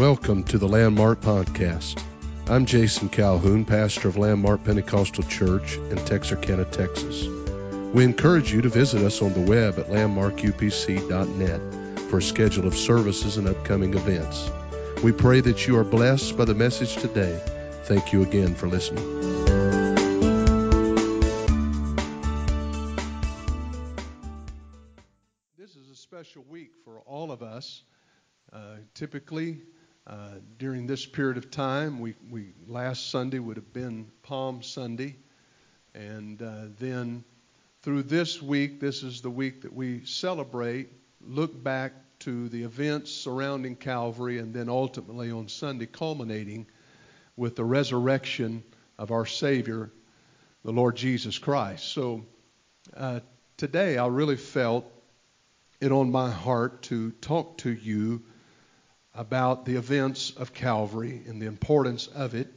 Welcome 0.00 0.44
to 0.44 0.56
the 0.56 0.66
Landmark 0.66 1.20
Podcast. 1.20 2.02
I'm 2.48 2.64
Jason 2.64 3.10
Calhoun, 3.10 3.66
pastor 3.66 4.08
of 4.08 4.16
Landmark 4.16 4.64
Pentecostal 4.64 5.24
Church 5.24 5.76
in 5.76 5.96
Texarkana, 5.96 6.64
Texas. 6.64 7.26
We 7.92 8.04
encourage 8.04 8.50
you 8.50 8.62
to 8.62 8.70
visit 8.70 9.02
us 9.02 9.20
on 9.20 9.34
the 9.34 9.42
web 9.42 9.78
at 9.78 9.88
landmarkupc.net 9.88 11.98
for 12.08 12.16
a 12.16 12.22
schedule 12.22 12.66
of 12.66 12.74
services 12.74 13.36
and 13.36 13.46
upcoming 13.46 13.92
events. 13.92 14.50
We 15.02 15.12
pray 15.12 15.42
that 15.42 15.66
you 15.66 15.76
are 15.76 15.84
blessed 15.84 16.34
by 16.34 16.46
the 16.46 16.54
message 16.54 16.96
today. 16.96 17.38
Thank 17.84 18.14
you 18.14 18.22
again 18.22 18.54
for 18.54 18.68
listening. 18.68 19.04
This 25.58 25.76
is 25.76 25.90
a 25.90 25.94
special 25.94 26.42
week 26.48 26.70
for 26.86 27.00
all 27.00 27.30
of 27.30 27.42
us. 27.42 27.84
Uh, 28.50 28.76
typically, 28.94 29.60
uh, 30.06 30.30
during 30.58 30.86
this 30.86 31.06
period 31.06 31.36
of 31.36 31.50
time. 31.50 32.00
We, 32.00 32.14
we 32.30 32.52
last 32.66 33.10
Sunday 33.10 33.38
would 33.38 33.56
have 33.56 33.72
been 33.72 34.10
Palm 34.22 34.62
Sunday, 34.62 35.16
and 35.94 36.40
uh, 36.42 36.64
then 36.78 37.24
through 37.82 38.02
this 38.04 38.42
week, 38.42 38.80
this 38.80 39.02
is 39.02 39.20
the 39.20 39.30
week 39.30 39.62
that 39.62 39.72
we 39.72 40.04
celebrate, 40.04 40.90
look 41.20 41.62
back 41.62 41.92
to 42.20 42.48
the 42.50 42.62
events 42.62 43.10
surrounding 43.10 43.76
Calvary, 43.76 44.38
and 44.38 44.52
then 44.52 44.68
ultimately 44.68 45.30
on 45.30 45.48
Sunday, 45.48 45.86
culminating 45.86 46.66
with 47.36 47.56
the 47.56 47.64
resurrection 47.64 48.62
of 48.98 49.10
our 49.10 49.24
Savior, 49.24 49.90
the 50.64 50.72
Lord 50.72 50.96
Jesus 50.96 51.38
Christ. 51.38 51.92
So 51.92 52.26
uh, 52.94 53.20
today, 53.56 53.96
I 53.96 54.06
really 54.08 54.36
felt 54.36 54.84
it 55.80 55.90
on 55.90 56.10
my 56.10 56.30
heart 56.30 56.82
to 56.82 57.12
talk 57.12 57.56
to 57.58 57.70
you 57.70 58.22
about 59.14 59.64
the 59.64 59.76
events 59.76 60.30
of 60.32 60.54
Calvary 60.54 61.22
and 61.26 61.40
the 61.40 61.46
importance 61.46 62.06
of 62.06 62.34
it. 62.34 62.48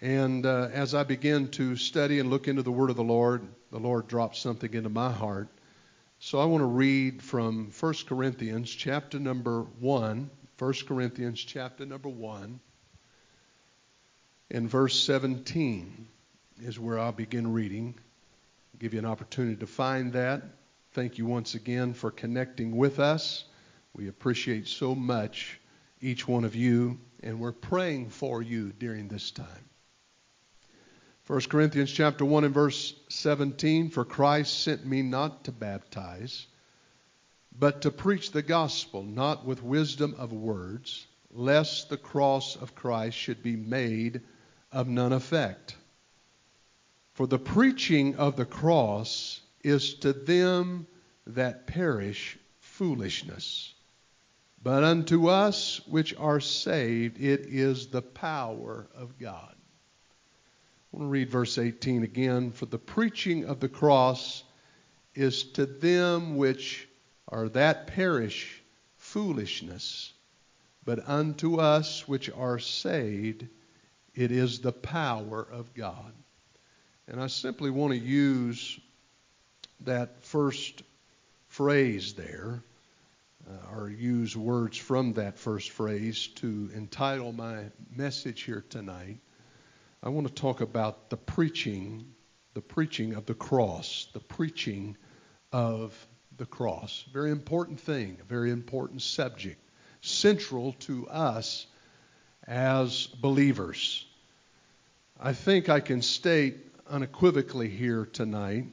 And 0.00 0.44
uh, 0.44 0.68
as 0.72 0.94
I 0.94 1.04
began 1.04 1.48
to 1.52 1.76
study 1.76 2.18
and 2.18 2.30
look 2.30 2.48
into 2.48 2.62
the 2.62 2.72
Word 2.72 2.90
of 2.90 2.96
the 2.96 3.04
Lord, 3.04 3.46
the 3.70 3.78
Lord 3.78 4.06
dropped 4.08 4.36
something 4.36 4.72
into 4.72 4.88
my 4.88 5.10
heart. 5.10 5.48
So 6.18 6.38
I 6.38 6.44
want 6.44 6.62
to 6.62 6.66
read 6.66 7.22
from 7.22 7.70
1 7.78 7.94
Corinthians 8.06 8.70
chapter 8.70 9.18
number 9.18 9.62
1. 9.80 10.30
1 10.58 10.74
Corinthians 10.86 11.40
chapter 11.40 11.84
number 11.86 12.08
1. 12.08 12.60
In 14.50 14.68
verse 14.68 14.98
17 15.00 16.06
is 16.62 16.78
where 16.78 16.98
I'll 16.98 17.12
begin 17.12 17.52
reading. 17.52 17.94
I'll 17.96 18.78
give 18.78 18.92
you 18.92 19.00
an 19.00 19.06
opportunity 19.06 19.56
to 19.56 19.66
find 19.66 20.12
that. 20.12 20.42
Thank 20.92 21.18
you 21.18 21.26
once 21.26 21.54
again 21.54 21.92
for 21.92 22.10
connecting 22.10 22.76
with 22.76 23.00
us. 23.00 23.44
We 23.96 24.08
appreciate 24.08 24.66
so 24.66 24.96
much 24.96 25.60
each 26.00 26.26
one 26.26 26.44
of 26.44 26.56
you, 26.56 26.98
and 27.22 27.38
we're 27.38 27.52
praying 27.52 28.10
for 28.10 28.42
you 28.42 28.72
during 28.72 29.06
this 29.06 29.30
time. 29.30 29.46
1 31.28 31.42
Corinthians 31.42 31.92
chapter 31.92 32.24
1 32.24 32.42
and 32.42 32.52
verse 32.52 32.92
17, 33.08 33.90
for 33.90 34.04
Christ 34.04 34.62
sent 34.64 34.84
me 34.84 35.02
not 35.02 35.44
to 35.44 35.52
baptize, 35.52 36.48
but 37.56 37.82
to 37.82 37.92
preach 37.92 38.32
the 38.32 38.42
gospel, 38.42 39.04
not 39.04 39.46
with 39.46 39.62
wisdom 39.62 40.16
of 40.18 40.32
words, 40.32 41.06
lest 41.30 41.88
the 41.88 41.96
cross 41.96 42.56
of 42.56 42.74
Christ 42.74 43.16
should 43.16 43.44
be 43.44 43.54
made 43.54 44.22
of 44.72 44.88
none 44.88 45.12
effect. 45.12 45.76
For 47.12 47.28
the 47.28 47.38
preaching 47.38 48.16
of 48.16 48.34
the 48.34 48.44
cross 48.44 49.40
is 49.62 49.94
to 50.00 50.12
them 50.12 50.88
that 51.28 51.68
perish 51.68 52.36
foolishness 52.58 53.73
but 54.64 54.82
unto 54.82 55.28
us 55.28 55.82
which 55.86 56.16
are 56.16 56.40
saved, 56.40 57.20
it 57.20 57.40
is 57.42 57.88
the 57.88 58.00
power 58.00 58.88
of 58.94 59.18
God. 59.18 59.54
I 59.54 60.96
want 60.96 61.04
to 61.04 61.10
read 61.10 61.28
verse 61.28 61.58
18 61.58 62.02
again. 62.02 62.50
For 62.50 62.64
the 62.64 62.78
preaching 62.78 63.44
of 63.44 63.60
the 63.60 63.68
cross 63.68 64.42
is 65.14 65.44
to 65.52 65.66
them 65.66 66.38
which 66.38 66.88
are 67.28 67.50
that 67.50 67.88
perish 67.88 68.62
foolishness, 68.96 70.14
but 70.82 71.06
unto 71.06 71.56
us 71.56 72.08
which 72.08 72.30
are 72.30 72.58
saved, 72.58 73.46
it 74.14 74.32
is 74.32 74.60
the 74.60 74.72
power 74.72 75.46
of 75.52 75.74
God. 75.74 76.14
And 77.06 77.20
I 77.20 77.26
simply 77.26 77.68
want 77.68 77.92
to 77.92 77.98
use 77.98 78.80
that 79.80 80.24
first 80.24 80.82
phrase 81.48 82.14
there 82.14 82.62
uh, 83.48 83.76
or 83.76 83.90
use 83.90 84.36
words 84.36 84.76
from 84.76 85.14
that 85.14 85.38
first 85.38 85.70
phrase 85.70 86.28
to 86.36 86.70
entitle 86.74 87.32
my 87.32 87.64
message 87.94 88.42
here 88.42 88.64
tonight. 88.68 89.18
I 90.02 90.08
want 90.08 90.26
to 90.26 90.32
talk 90.32 90.60
about 90.60 91.10
the 91.10 91.16
preaching, 91.16 92.06
the 92.54 92.60
preaching 92.60 93.14
of 93.14 93.26
the 93.26 93.34
cross, 93.34 94.08
the 94.12 94.20
preaching 94.20 94.96
of 95.52 95.94
the 96.36 96.46
cross. 96.46 97.04
Very 97.12 97.30
important 97.30 97.80
thing, 97.80 98.18
a 98.20 98.24
very 98.24 98.50
important 98.50 99.02
subject, 99.02 99.60
central 100.00 100.72
to 100.80 101.08
us 101.08 101.66
as 102.46 103.06
believers. 103.06 104.04
I 105.20 105.32
think 105.32 105.68
I 105.68 105.80
can 105.80 106.02
state 106.02 106.56
unequivocally 106.88 107.68
here 107.68 108.04
tonight 108.04 108.66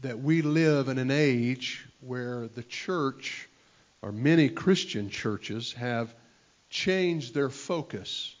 that 0.00 0.18
we 0.18 0.42
live 0.42 0.88
in 0.88 0.98
an 0.98 1.10
age 1.10 1.86
where 2.00 2.48
the 2.48 2.62
church 2.62 3.48
or 4.02 4.12
many 4.12 4.48
Christian 4.48 5.10
churches 5.10 5.72
have 5.74 6.14
changed 6.70 7.34
their 7.34 7.50
focus, 7.50 8.34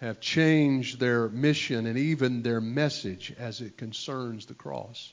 have 0.00 0.20
changed 0.20 0.98
their 0.98 1.28
mission 1.28 1.86
and 1.86 1.98
even 1.98 2.42
their 2.42 2.60
message 2.60 3.32
as 3.38 3.60
it 3.60 3.76
concerns 3.76 4.46
the 4.46 4.54
cross. 4.54 5.12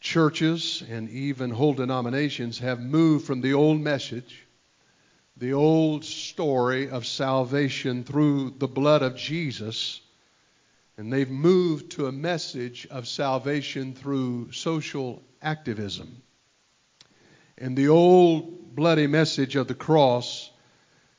Churches 0.00 0.82
and 0.90 1.08
even 1.08 1.50
whole 1.50 1.72
denominations 1.72 2.58
have 2.58 2.80
moved 2.80 3.26
from 3.26 3.40
the 3.40 3.54
old 3.54 3.80
message, 3.80 4.46
the 5.38 5.54
old 5.54 6.04
story 6.04 6.90
of 6.90 7.06
salvation 7.06 8.04
through 8.04 8.50
the 8.58 8.68
blood 8.68 9.02
of 9.02 9.16
Jesus, 9.16 10.02
and 10.98 11.10
they've 11.10 11.30
moved 11.30 11.92
to 11.92 12.06
a 12.06 12.12
message 12.12 12.86
of 12.90 13.08
salvation 13.08 13.94
through 13.94 14.52
social 14.52 15.22
activism 15.40 16.22
and 17.58 17.76
the 17.76 17.88
old 17.88 18.74
bloody 18.74 19.06
message 19.06 19.56
of 19.56 19.68
the 19.68 19.74
cross 19.74 20.50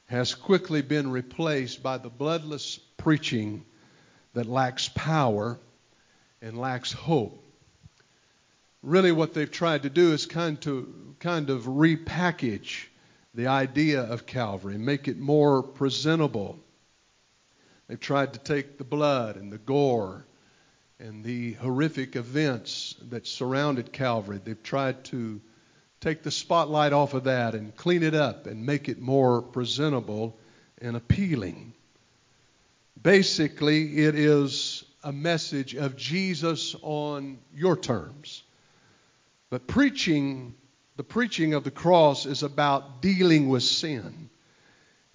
has 0.05 0.35
quickly 0.35 0.81
been 0.81 1.09
replaced 1.09 1.81
by 1.81 1.97
the 1.97 2.09
bloodless 2.09 2.77
preaching 2.97 3.65
that 4.33 4.45
lacks 4.45 4.89
power 4.93 5.57
and 6.41 6.59
lacks 6.59 6.91
hope. 6.91 7.41
Really, 8.83 9.11
what 9.11 9.33
they've 9.33 9.49
tried 9.49 9.83
to 9.83 9.89
do 9.89 10.11
is 10.11 10.25
kind 10.25 10.61
to 10.61 11.15
kind 11.19 11.49
of 11.49 11.63
repackage 11.63 12.85
the 13.33 13.47
idea 13.47 14.01
of 14.01 14.25
Calvary, 14.25 14.77
make 14.77 15.07
it 15.07 15.17
more 15.17 15.63
presentable. 15.63 16.59
They've 17.87 17.99
tried 17.99 18.33
to 18.33 18.39
take 18.39 18.77
the 18.77 18.83
blood 18.83 19.37
and 19.37 19.51
the 19.51 19.57
gore 19.57 20.25
and 20.99 21.23
the 21.23 21.53
horrific 21.53 22.15
events 22.15 22.95
that 23.09 23.25
surrounded 23.25 23.91
Calvary. 23.91 24.39
They've 24.43 24.61
tried 24.61 25.03
to 25.05 25.41
take 26.05 26.21
the 26.21 26.29
spotlight 26.29 26.93
off 26.93 27.15
of 27.15 27.23
that 27.23 27.55
and 27.55 27.75
clean 27.75 28.03
it 28.03 28.13
up 28.13 28.45
and 28.45 28.63
make 28.63 28.89
it 28.89 29.01
more 29.01 29.41
presentable 29.41 30.37
and 30.79 30.95
appealing. 30.95 31.73
Basically, 33.01 34.03
it 34.03 34.13
is 34.13 34.83
a 35.03 35.11
message 35.11 35.73
of 35.73 35.95
Jesus 35.95 36.75
on 36.83 37.39
your 37.55 37.75
terms. 37.75 38.43
But 39.49 39.65
preaching, 39.65 40.53
the 40.95 41.03
preaching 41.03 41.55
of 41.55 41.63
the 41.63 41.71
cross 41.71 42.27
is 42.27 42.43
about 42.43 43.01
dealing 43.01 43.49
with 43.49 43.63
sin. 43.63 44.29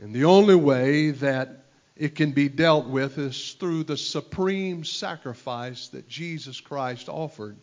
And 0.00 0.12
the 0.12 0.24
only 0.24 0.56
way 0.56 1.12
that 1.12 1.66
it 1.94 2.16
can 2.16 2.32
be 2.32 2.48
dealt 2.48 2.88
with 2.88 3.16
is 3.16 3.52
through 3.60 3.84
the 3.84 3.96
supreme 3.96 4.82
sacrifice 4.82 5.86
that 5.88 6.08
Jesus 6.08 6.60
Christ 6.60 7.08
offered 7.08 7.56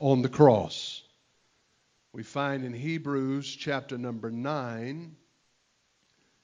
on 0.00 0.22
the 0.22 0.28
cross 0.28 1.01
we 2.12 2.22
find 2.22 2.62
in 2.64 2.74
Hebrews 2.74 3.56
chapter 3.56 3.96
number 3.96 4.30
9, 4.30 5.16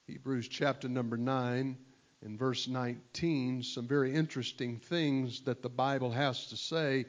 Hebrews 0.07 0.47
chapter 0.47 0.89
number 0.89 1.15
9, 1.15 1.77
in 2.23 2.37
verse 2.37 2.67
19, 2.67 3.61
some 3.61 3.87
very 3.87 4.15
interesting 4.15 4.77
things 4.79 5.41
that 5.41 5.61
the 5.61 5.69
Bible 5.69 6.11
has 6.11 6.47
to 6.47 6.57
say 6.57 7.05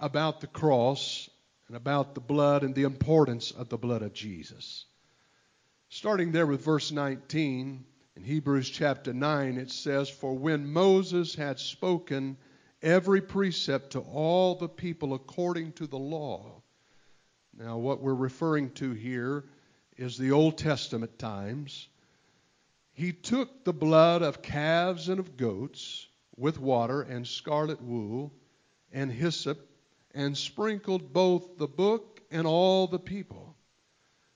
about 0.00 0.40
the 0.40 0.48
cross 0.48 1.30
and 1.68 1.76
about 1.76 2.16
the 2.16 2.20
blood 2.20 2.64
and 2.64 2.74
the 2.74 2.82
importance 2.82 3.52
of 3.52 3.68
the 3.68 3.78
blood 3.78 4.02
of 4.02 4.12
Jesus. 4.12 4.86
Starting 5.88 6.32
there 6.32 6.46
with 6.46 6.64
verse 6.64 6.90
19, 6.90 7.84
in 8.16 8.24
Hebrews 8.24 8.68
chapter 8.68 9.12
9, 9.12 9.58
it 9.58 9.70
says, 9.70 10.10
For 10.10 10.36
when 10.36 10.66
Moses 10.66 11.36
had 11.36 11.60
spoken 11.60 12.36
every 12.82 13.20
precept 13.20 13.92
to 13.92 14.00
all 14.00 14.56
the 14.56 14.68
people 14.68 15.14
according 15.14 15.72
to 15.74 15.86
the 15.86 15.98
law, 15.98 16.61
now, 17.58 17.76
what 17.76 18.00
we're 18.00 18.14
referring 18.14 18.70
to 18.72 18.92
here 18.92 19.44
is 19.98 20.16
the 20.16 20.32
Old 20.32 20.56
Testament 20.56 21.18
times. 21.18 21.88
He 22.94 23.12
took 23.12 23.64
the 23.64 23.74
blood 23.74 24.22
of 24.22 24.42
calves 24.42 25.08
and 25.08 25.20
of 25.20 25.36
goats 25.36 26.06
with 26.36 26.58
water 26.58 27.02
and 27.02 27.26
scarlet 27.26 27.82
wool 27.82 28.32
and 28.90 29.12
hyssop 29.12 29.68
and 30.14 30.36
sprinkled 30.36 31.12
both 31.12 31.58
the 31.58 31.66
book 31.66 32.22
and 32.30 32.46
all 32.46 32.86
the 32.86 32.98
people, 32.98 33.54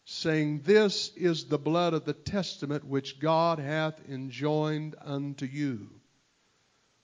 saying, 0.04 0.60
This 0.64 1.10
is 1.16 1.44
the 1.44 1.58
blood 1.58 1.94
of 1.94 2.04
the 2.04 2.12
testament 2.12 2.84
which 2.84 3.19
God 3.19 3.58
hath 3.58 4.08
enjoined 4.10 4.94
unto 5.00 5.46
you. 5.46 5.88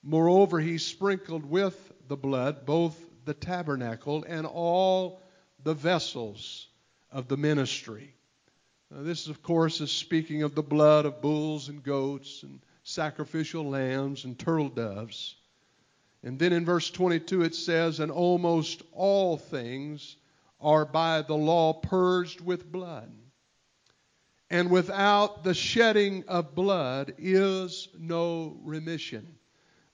Moreover, 0.02 0.60
he 0.60 0.76
sprinkled 0.76 1.46
with 1.46 1.92
the 2.08 2.16
blood 2.16 2.66
both 2.66 2.98
the 3.24 3.34
tabernacle 3.34 4.24
and 4.28 4.46
all 4.46 5.21
the 5.64 5.74
vessels 5.74 6.68
of 7.10 7.28
the 7.28 7.36
ministry. 7.36 8.14
Now, 8.90 9.02
this, 9.02 9.26
of 9.26 9.42
course, 9.42 9.80
is 9.80 9.90
speaking 9.90 10.42
of 10.42 10.54
the 10.54 10.62
blood 10.62 11.06
of 11.06 11.22
bulls 11.22 11.68
and 11.68 11.82
goats 11.82 12.42
and 12.42 12.60
sacrificial 12.84 13.68
lambs 13.68 14.24
and 14.24 14.38
turtle 14.38 14.68
doves. 14.68 15.36
And 16.22 16.38
then 16.38 16.52
in 16.52 16.64
verse 16.64 16.90
22 16.90 17.42
it 17.42 17.54
says, 17.54 18.00
And 18.00 18.12
almost 18.12 18.82
all 18.92 19.36
things 19.36 20.16
are 20.60 20.84
by 20.84 21.22
the 21.22 21.34
law 21.34 21.72
purged 21.72 22.40
with 22.40 22.70
blood. 22.70 23.10
And 24.50 24.70
without 24.70 25.44
the 25.44 25.54
shedding 25.54 26.24
of 26.28 26.54
blood 26.54 27.14
is 27.18 27.88
no 27.98 28.58
remission. 28.62 29.26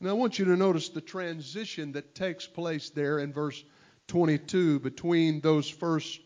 Now 0.00 0.10
I 0.10 0.14
want 0.14 0.38
you 0.38 0.46
to 0.46 0.56
notice 0.56 0.88
the 0.88 1.00
transition 1.00 1.92
that 1.92 2.14
takes 2.14 2.46
place 2.46 2.90
there 2.90 3.20
in 3.20 3.32
verse 3.32 3.62
22 4.08 4.80
between 4.80 5.40
those 5.40 5.68
first 5.68 6.20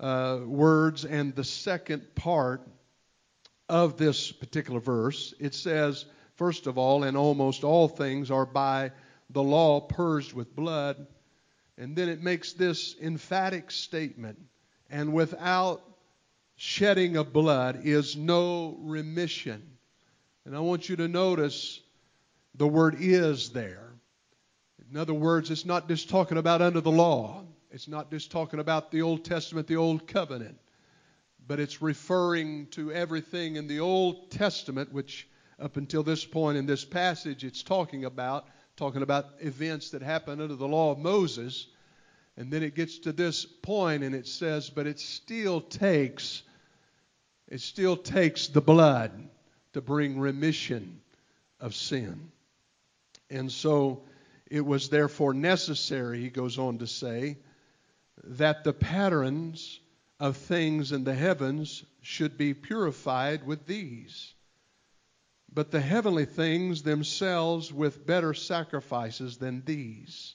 uh, 0.00 0.38
words 0.44 1.04
and 1.04 1.34
the 1.34 1.44
second 1.44 2.14
part 2.14 2.66
of 3.68 3.96
this 3.96 4.30
particular 4.30 4.80
verse. 4.80 5.34
It 5.40 5.54
says, 5.54 6.04
first 6.36 6.66
of 6.66 6.78
all, 6.78 7.02
and 7.04 7.16
almost 7.16 7.64
all 7.64 7.88
things 7.88 8.30
are 8.30 8.46
by 8.46 8.92
the 9.30 9.42
law 9.42 9.80
purged 9.80 10.32
with 10.32 10.54
blood. 10.54 11.06
And 11.76 11.96
then 11.96 12.08
it 12.08 12.22
makes 12.22 12.52
this 12.52 12.96
emphatic 13.00 13.70
statement 13.70 14.38
and 14.90 15.12
without 15.12 15.82
shedding 16.56 17.16
of 17.16 17.32
blood 17.32 17.80
is 17.84 18.16
no 18.16 18.76
remission. 18.80 19.62
And 20.44 20.56
I 20.56 20.60
want 20.60 20.88
you 20.88 20.96
to 20.96 21.08
notice 21.08 21.80
the 22.54 22.66
word 22.66 22.96
is 22.98 23.50
there. 23.50 23.87
In 24.90 24.96
other 24.96 25.14
words, 25.14 25.50
it's 25.50 25.66
not 25.66 25.86
just 25.86 26.08
talking 26.08 26.38
about 26.38 26.62
under 26.62 26.80
the 26.80 26.90
law, 26.90 27.44
it's 27.70 27.88
not 27.88 28.10
just 28.10 28.30
talking 28.30 28.58
about 28.58 28.90
the 28.90 29.02
Old 29.02 29.24
Testament, 29.24 29.66
the 29.66 29.76
Old 29.76 30.06
Covenant, 30.06 30.56
but 31.46 31.60
it's 31.60 31.82
referring 31.82 32.66
to 32.68 32.90
everything 32.92 33.56
in 33.56 33.66
the 33.66 33.80
Old 33.80 34.30
Testament, 34.30 34.92
which 34.92 35.28
up 35.58 35.76
until 35.76 36.02
this 36.02 36.24
point 36.24 36.56
in 36.56 36.64
this 36.64 36.84
passage 36.84 37.44
it's 37.44 37.62
talking 37.62 38.04
about 38.04 38.46
talking 38.76 39.02
about 39.02 39.26
events 39.40 39.90
that 39.90 40.02
happened 40.02 40.40
under 40.40 40.54
the 40.54 40.68
law 40.68 40.92
of 40.92 40.98
Moses. 40.98 41.66
And 42.36 42.50
then 42.50 42.62
it 42.62 42.76
gets 42.76 43.00
to 43.00 43.12
this 43.12 43.44
point 43.44 44.04
and 44.04 44.14
it 44.14 44.26
says, 44.28 44.70
but 44.70 44.86
it 44.86 45.00
still 45.00 45.60
takes 45.60 46.44
it 47.48 47.60
still 47.60 47.96
takes 47.96 48.46
the 48.48 48.60
blood 48.60 49.10
to 49.72 49.80
bring 49.80 50.18
remission 50.18 51.00
of 51.60 51.74
sin. 51.74 52.30
And 53.30 53.50
so 53.50 54.02
it 54.50 54.64
was 54.64 54.88
therefore 54.88 55.34
necessary, 55.34 56.20
he 56.20 56.30
goes 56.30 56.58
on 56.58 56.78
to 56.78 56.86
say, 56.86 57.38
that 58.24 58.64
the 58.64 58.72
patterns 58.72 59.80
of 60.18 60.36
things 60.36 60.92
in 60.92 61.04
the 61.04 61.14
heavens 61.14 61.84
should 62.02 62.36
be 62.36 62.54
purified 62.54 63.46
with 63.46 63.66
these 63.66 64.34
but 65.52 65.70
the 65.70 65.80
heavenly 65.80 66.24
things 66.26 66.82
themselves 66.82 67.72
with 67.72 68.06
better 68.06 68.34
sacrifices 68.34 69.38
than 69.38 69.64
these. 69.64 70.34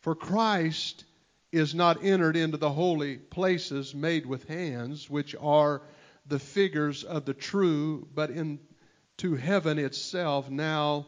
For 0.00 0.14
Christ 0.14 1.04
is 1.50 1.74
not 1.74 2.04
entered 2.04 2.36
into 2.36 2.56
the 2.56 2.70
holy 2.70 3.16
places 3.16 3.94
made 3.94 4.26
with 4.26 4.48
hands, 4.48 5.10
which 5.10 5.34
are 5.40 5.82
the 6.26 6.38
figures 6.38 7.04
of 7.04 7.24
the 7.24 7.34
true, 7.34 8.06
but 8.14 8.30
into 8.30 9.34
heaven 9.34 9.78
itself 9.78 10.48
now 10.50 11.06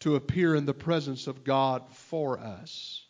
to 0.00 0.14
appear 0.14 0.54
in 0.54 0.66
the 0.66 0.74
presence 0.74 1.26
of 1.26 1.44
God 1.44 1.82
for 1.90 2.38
us. 2.38 3.06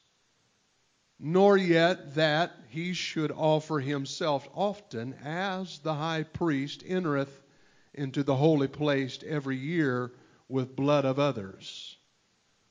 Nor 1.19 1.56
yet 1.56 2.15
that 2.15 2.53
he 2.69 2.93
should 2.93 3.33
offer 3.33 3.81
himself 3.81 4.49
often, 4.55 5.15
as 5.25 5.79
the 5.79 5.94
high 5.94 6.25
priest 6.25 6.83
entereth 6.87 7.43
into 7.94 8.23
the 8.23 8.37
holy 8.37 8.69
place 8.69 9.19
every 9.27 9.56
year 9.56 10.12
with 10.49 10.77
blood 10.77 11.05
of 11.05 11.19
others. 11.19 11.97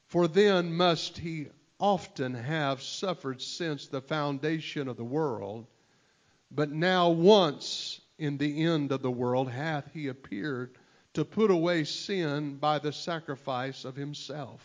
For 0.06 0.28
then 0.28 0.74
must 0.74 1.18
he 1.18 1.48
often 1.80 2.36
have 2.36 2.82
suffered 2.82 3.42
since 3.42 3.88
the 3.88 4.02
foundation 4.02 4.88
of 4.88 4.98
the 4.98 5.04
world. 5.04 5.68
But 6.52 6.72
now, 6.72 7.10
once 7.10 8.00
in 8.18 8.38
the 8.38 8.64
end 8.64 8.92
of 8.92 9.02
the 9.02 9.12
world, 9.12 9.50
hath 9.50 9.92
he 9.94 10.08
appeared 10.08 10.78
to 11.16 11.26
put 11.26 11.52
away 11.52 11.84
sin 11.84 12.56
by 12.56 12.80
the 12.80 12.92
sacrifice 12.92 13.86
of 13.86 13.96
himself. 13.96 14.62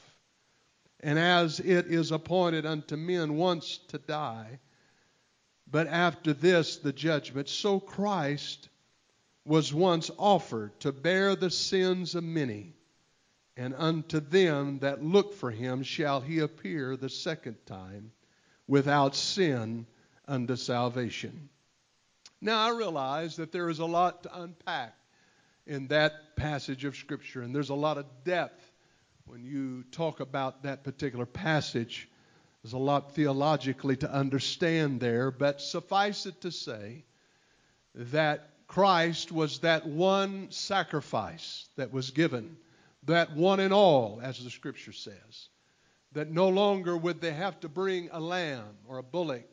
And 1.00 1.18
as 1.18 1.60
it 1.60 1.86
is 1.86 2.12
appointed 2.12 2.66
unto 2.66 2.96
men 2.96 3.36
once 3.36 3.78
to 3.88 3.98
die, 3.98 4.60
but 5.70 5.86
after 5.86 6.32
this 6.32 6.76
the 6.76 6.92
judgment, 6.92 7.48
so 7.48 7.80
Christ 7.80 8.68
was 9.44 9.72
once 9.72 10.10
offered 10.18 10.78
to 10.80 10.92
bear 10.92 11.34
the 11.34 11.50
sins 11.50 12.14
of 12.14 12.24
many, 12.24 12.74
and 13.56 13.74
unto 13.76 14.20
them 14.20 14.80
that 14.80 15.02
look 15.02 15.32
for 15.34 15.50
him 15.50 15.82
shall 15.82 16.20
he 16.20 16.40
appear 16.40 16.96
the 16.96 17.08
second 17.08 17.56
time 17.66 18.12
without 18.66 19.14
sin 19.14 19.86
unto 20.28 20.56
salvation. 20.56 21.48
Now, 22.40 22.66
I 22.66 22.76
realize 22.76 23.36
that 23.36 23.52
there 23.52 23.68
is 23.68 23.78
a 23.78 23.86
lot 23.86 24.22
to 24.24 24.40
unpack 24.42 24.94
in 25.66 25.88
that 25.88 26.36
passage 26.36 26.84
of 26.84 26.96
Scripture, 26.96 27.42
and 27.42 27.54
there's 27.54 27.70
a 27.70 27.74
lot 27.74 27.98
of 27.98 28.06
depth 28.24 28.72
when 29.24 29.44
you 29.44 29.84
talk 29.92 30.20
about 30.20 30.64
that 30.64 30.82
particular 30.84 31.26
passage. 31.26 32.08
There's 32.62 32.72
a 32.72 32.78
lot 32.78 33.14
theologically 33.14 33.96
to 33.96 34.12
understand 34.12 35.00
there, 35.00 35.30
but 35.30 35.60
suffice 35.60 36.26
it 36.26 36.40
to 36.42 36.50
say 36.50 37.04
that 37.94 38.50
Christ 38.66 39.32
was 39.32 39.60
that 39.60 39.86
one 39.86 40.50
sacrifice 40.50 41.68
that 41.76 41.92
was 41.92 42.10
given, 42.10 42.56
that 43.04 43.34
one 43.34 43.60
and 43.60 43.72
all, 43.72 44.20
as 44.22 44.42
the 44.42 44.50
scripture 44.50 44.92
says. 44.92 45.48
That 46.12 46.30
no 46.30 46.48
longer 46.48 46.96
would 46.96 47.20
they 47.20 47.32
have 47.32 47.58
to 47.60 47.68
bring 47.68 48.10
a 48.12 48.20
lamb 48.20 48.76
or 48.88 48.98
a 48.98 49.02
bullock 49.02 49.48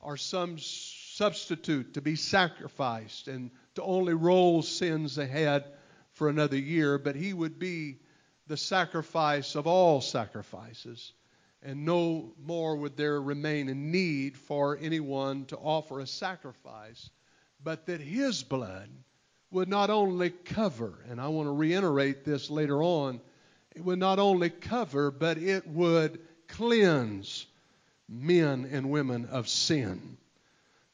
or 0.00 0.16
some 0.16 0.58
substitute 0.58 1.94
to 1.94 2.02
be 2.02 2.16
sacrificed 2.16 3.28
and 3.28 3.50
to 3.74 3.82
only 3.82 4.14
roll 4.14 4.62
sins 4.62 5.18
ahead 5.18 5.64
for 6.12 6.28
another 6.28 6.58
year, 6.58 6.98
but 6.98 7.16
he 7.16 7.32
would 7.32 7.58
be 7.58 7.98
the 8.46 8.56
sacrifice 8.56 9.54
of 9.54 9.66
all 9.66 10.00
sacrifices. 10.00 11.12
And 11.62 11.84
no 11.84 12.32
more 12.44 12.76
would 12.76 12.96
there 12.96 13.20
remain 13.20 13.68
a 13.68 13.74
need 13.74 14.36
for 14.36 14.76
anyone 14.80 15.44
to 15.46 15.56
offer 15.56 16.00
a 16.00 16.06
sacrifice 16.06 17.10
but 17.64 17.86
that 17.86 18.00
his 18.00 18.42
blood 18.42 18.88
would 19.50 19.68
not 19.68 19.90
only 19.90 20.30
cover, 20.30 20.98
and 21.08 21.20
I 21.20 21.28
want 21.28 21.46
to 21.46 21.52
reiterate 21.52 22.24
this 22.24 22.50
later 22.50 22.82
on, 22.82 23.20
it 23.74 23.84
would 23.84 23.98
not 23.98 24.18
only 24.18 24.50
cover, 24.50 25.10
but 25.10 25.38
it 25.38 25.66
would 25.66 26.20
cleanse 26.48 27.46
men 28.08 28.68
and 28.70 28.90
women 28.90 29.26
of 29.26 29.48
sin. 29.48 30.16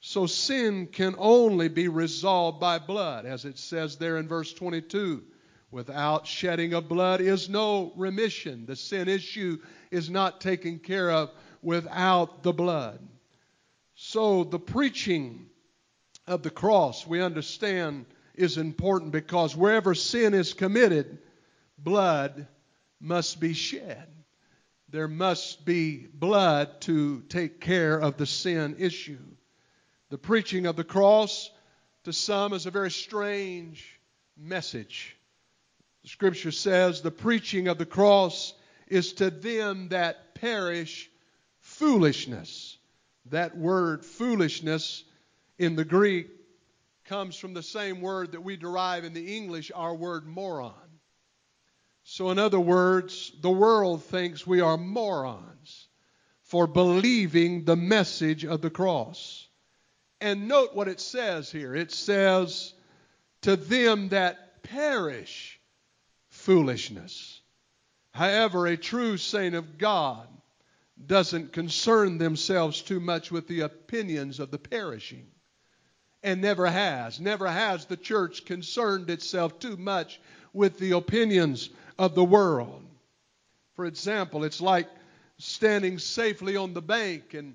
So 0.00 0.26
sin 0.26 0.86
can 0.86 1.16
only 1.18 1.68
be 1.68 1.88
resolved 1.88 2.60
by 2.60 2.78
blood, 2.78 3.26
as 3.26 3.44
it 3.44 3.58
says 3.58 3.96
there 3.96 4.16
in 4.18 4.28
verse 4.28 4.52
22. 4.52 5.24
Without 5.70 6.26
shedding 6.26 6.72
of 6.72 6.88
blood 6.88 7.20
is 7.20 7.48
no 7.48 7.92
remission. 7.96 8.64
The 8.64 8.76
sin 8.76 9.08
issue 9.08 9.58
is 9.90 10.08
not 10.08 10.40
taken 10.40 10.78
care 10.78 11.10
of 11.10 11.30
without 11.62 12.42
the 12.42 12.52
blood. 12.52 13.00
So 13.94 14.44
the 14.44 14.60
preaching 14.60 15.46
of 16.26 16.42
the 16.42 16.50
cross, 16.50 17.06
we 17.06 17.20
understand, 17.20 18.06
is 18.34 18.56
important 18.56 19.12
because 19.12 19.56
wherever 19.56 19.94
sin 19.94 20.32
is 20.32 20.54
committed, 20.54 21.18
blood 21.76 22.46
must 23.00 23.40
be 23.40 23.52
shed. 23.52 24.06
There 24.88 25.08
must 25.08 25.66
be 25.66 26.06
blood 26.06 26.80
to 26.82 27.22
take 27.22 27.60
care 27.60 27.98
of 27.98 28.16
the 28.16 28.26
sin 28.26 28.76
issue. 28.78 29.18
The 30.10 30.18
preaching 30.18 30.66
of 30.66 30.76
the 30.76 30.84
cross 30.84 31.50
to 32.04 32.12
some 32.12 32.52
is 32.54 32.64
a 32.64 32.70
very 32.70 32.90
strange 32.90 34.00
message. 34.36 35.16
The 36.02 36.08
scripture 36.08 36.52
says 36.52 37.02
the 37.02 37.10
preaching 37.10 37.68
of 37.68 37.76
the 37.76 37.86
cross 37.86 38.54
is 38.86 39.12
to 39.14 39.30
them 39.30 39.88
that 39.88 40.34
perish 40.34 41.10
foolishness. 41.60 42.78
That 43.26 43.56
word 43.56 44.04
foolishness 44.04 45.04
in 45.58 45.76
the 45.76 45.84
Greek 45.84 46.28
comes 47.04 47.36
from 47.36 47.52
the 47.52 47.62
same 47.62 48.00
word 48.00 48.32
that 48.32 48.42
we 48.42 48.56
derive 48.56 49.04
in 49.04 49.12
the 49.12 49.36
English 49.36 49.70
our 49.74 49.94
word 49.94 50.26
moron. 50.26 50.72
So, 52.04 52.30
in 52.30 52.38
other 52.38 52.60
words, 52.60 53.32
the 53.42 53.50
world 53.50 54.02
thinks 54.04 54.46
we 54.46 54.60
are 54.62 54.78
morons 54.78 55.88
for 56.44 56.66
believing 56.66 57.64
the 57.64 57.76
message 57.76 58.46
of 58.46 58.62
the 58.62 58.70
cross. 58.70 59.47
And 60.20 60.48
note 60.48 60.74
what 60.74 60.88
it 60.88 61.00
says 61.00 61.50
here 61.50 61.74
it 61.74 61.92
says, 61.92 62.72
To 63.42 63.56
them 63.56 64.08
that 64.08 64.62
perish, 64.62 65.60
foolishness. 66.28 67.40
However, 68.12 68.66
a 68.66 68.76
true 68.76 69.16
saint 69.16 69.54
of 69.54 69.78
God 69.78 70.26
doesn't 71.06 71.52
concern 71.52 72.18
themselves 72.18 72.82
too 72.82 72.98
much 72.98 73.30
with 73.30 73.46
the 73.46 73.60
opinions 73.60 74.40
of 74.40 74.50
the 74.50 74.58
perishing. 74.58 75.26
And 76.24 76.40
never 76.40 76.66
has. 76.66 77.20
Never 77.20 77.48
has 77.48 77.84
the 77.84 77.96
church 77.96 78.44
concerned 78.44 79.08
itself 79.08 79.60
too 79.60 79.76
much 79.76 80.20
with 80.52 80.78
the 80.78 80.92
opinions 80.92 81.70
of 81.96 82.16
the 82.16 82.24
world. 82.24 82.84
For 83.76 83.84
example, 83.84 84.42
it's 84.42 84.60
like 84.60 84.88
standing 85.38 86.00
safely 86.00 86.56
on 86.56 86.74
the 86.74 86.82
bank 86.82 87.34
and, 87.34 87.54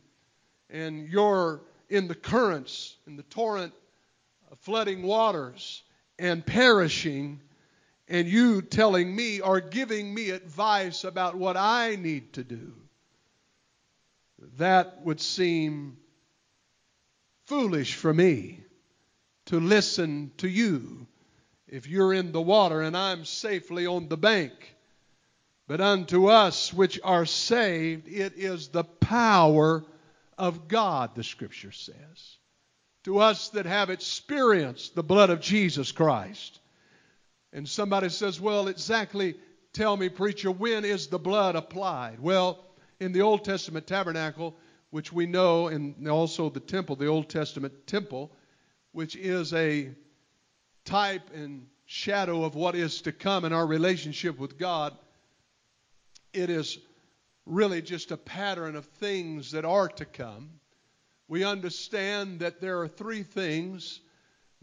and 0.70 1.10
you're 1.10 1.60
in 1.94 2.08
the 2.08 2.16
currents, 2.16 2.98
in 3.06 3.16
the 3.18 3.24
torrent 3.24 3.72
of 4.52 4.58
flooding 4.58 5.04
waters, 5.04 5.84
and 6.18 6.44
perishing, 6.44 7.40
and 8.08 8.28
you 8.28 8.64
telling 8.64 9.16
me 9.16 9.42
or 9.42 9.62
giving 9.62 10.12
me 10.12 10.32
advice 10.32 11.04
about 11.04 11.36
what 11.36 11.56
I 11.56 11.96
need 11.96 12.34
to 12.34 12.44
do. 12.44 12.74
That 14.58 15.06
would 15.06 15.22
seem 15.22 15.98
foolish 17.46 17.94
for 17.94 18.12
me 18.12 18.62
to 19.46 19.60
listen 19.60 20.32
to 20.38 20.50
you 20.50 21.06
if 21.68 21.88
you're 21.88 22.14
in 22.14 22.32
the 22.32 22.42
water 22.42 22.82
and 22.82 22.98
I'm 22.98 23.24
safely 23.24 23.86
on 23.86 24.10
the 24.10 24.18
bank. 24.18 24.76
But 25.68 25.80
unto 25.80 26.26
us 26.26 26.74
which 26.74 27.00
are 27.04 27.28
saved, 27.28 28.08
it 28.08 28.34
is 28.36 28.70
the 28.70 28.84
power 28.84 29.86
of 30.38 30.68
God, 30.68 31.16
the 31.16 31.24
Scripture 31.24 31.72
says. 31.72 32.38
To 33.06 33.20
us 33.20 33.50
that 33.50 33.66
have 33.66 33.90
experienced 33.90 34.96
the 34.96 35.04
blood 35.04 35.30
of 35.30 35.42
Jesus 35.42 35.92
Christ. 35.92 36.60
And 37.52 37.68
somebody 37.68 38.10
says, 38.10 38.40
well, 38.40 38.68
exactly 38.68 39.36
tell 39.74 39.98
me, 39.98 40.10
preacher, 40.10 40.52
when 40.52 40.86
is 40.86 41.08
the 41.08 41.20
blood 41.20 41.56
applied? 41.56 42.20
Well, 42.20 42.63
in 43.00 43.12
the 43.12 43.22
Old 43.22 43.44
Testament 43.44 43.88
tabernacle, 43.88 44.56
which 44.92 45.12
we 45.12 45.25
know, 45.25 45.68
and 45.68 46.08
also 46.08 46.50
the 46.50 46.60
temple, 46.60 46.96
the 46.96 47.08
Old 47.08 47.30
Testament 47.30 47.88
temple, 47.88 48.32
which 48.92 49.16
is 49.16 49.54
a 49.54 49.90
type 50.86 51.30
and 51.34 51.68
shadow 51.86 52.44
of 52.44 52.56
what 52.56 52.75
is 52.75 53.02
to 53.02 53.12
come 53.12 53.44
in 53.46 53.54
our 53.54 53.66
relationship 53.66 54.38
with 54.38 54.58
God, 54.58 54.96
it 56.32 56.50
is 56.50 56.78
really 57.46 57.82
just 57.82 58.12
a 58.12 58.18
pattern 58.18 58.76
of 58.76 58.86
things 58.86 59.52
that 59.52 59.66
are 59.66 59.90
to 59.90 60.06
come. 60.06 60.50
We 61.28 61.44
understand 61.44 62.40
that 62.40 62.62
there 62.62 62.80
are 62.82 62.88
three 62.88 63.24
things 63.24 64.00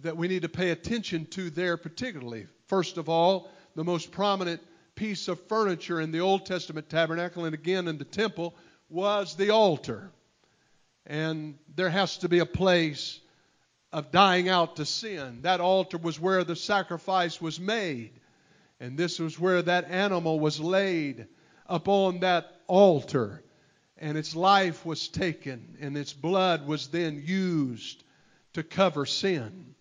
that 0.00 0.16
we 0.16 0.28
need 0.28 0.42
to 0.42 0.48
pay 0.48 0.70
attention 0.70 1.26
to 1.26 1.50
there, 1.50 1.76
particularly. 1.76 2.46
First 2.66 2.96
of 2.96 3.08
all, 3.08 3.50
the 3.74 3.84
most 3.84 4.12
prominent 4.12 4.62
piece 4.94 5.28
of 5.28 5.40
furniture 5.48 6.00
in 6.00 6.12
the 6.12 6.20
Old 6.20 6.46
Testament 6.46 6.88
tabernacle 6.88 7.44
and 7.44 7.54
again 7.54 7.88
in 7.88 7.98
the 7.98 8.04
temple 8.04 8.54
was 8.88 9.36
the 9.36 9.50
altar. 9.50 10.10
And 11.06 11.58
there 11.74 11.90
has 11.90 12.18
to 12.18 12.28
be 12.28 12.38
a 12.38 12.46
place 12.46 13.20
of 13.92 14.10
dying 14.10 14.48
out 14.48 14.76
to 14.76 14.84
sin. 14.84 15.42
That 15.42 15.60
altar 15.60 15.98
was 15.98 16.20
where 16.20 16.44
the 16.44 16.56
sacrifice 16.56 17.40
was 17.40 17.58
made. 17.58 18.12
And 18.78 18.96
this 18.96 19.18
was 19.18 19.38
where 19.38 19.62
that 19.62 19.90
animal 19.90 20.38
was 20.38 20.60
laid 20.60 21.26
upon 21.70 22.20
that 22.20 22.60
altar. 22.66 23.42
And 23.96 24.18
its 24.18 24.34
life 24.34 24.84
was 24.84 25.08
taken, 25.08 25.76
and 25.80 25.96
its 25.96 26.12
blood 26.12 26.66
was 26.66 26.88
then 26.88 27.22
used 27.24 28.02
to 28.54 28.62
cover 28.62 29.06
sin. 29.06 29.74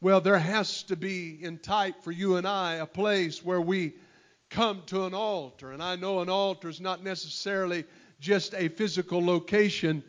Well, 0.00 0.20
there 0.20 0.38
has 0.38 0.82
to 0.84 0.96
be, 0.96 1.38
in 1.42 1.58
type 1.58 2.04
for 2.04 2.12
you 2.12 2.36
and 2.36 2.46
I, 2.46 2.74
a 2.74 2.86
place 2.86 3.44
where 3.44 3.60
we 3.60 3.94
come 4.50 4.82
to 4.86 5.06
an 5.06 5.14
altar. 5.14 5.72
And 5.72 5.82
I 5.82 5.96
know 5.96 6.20
an 6.20 6.28
altar 6.28 6.68
is 6.68 6.80
not 6.80 7.02
necessarily 7.02 7.84
just 8.20 8.54
a 8.54 8.68
physical 8.68 9.24
location, 9.24 10.04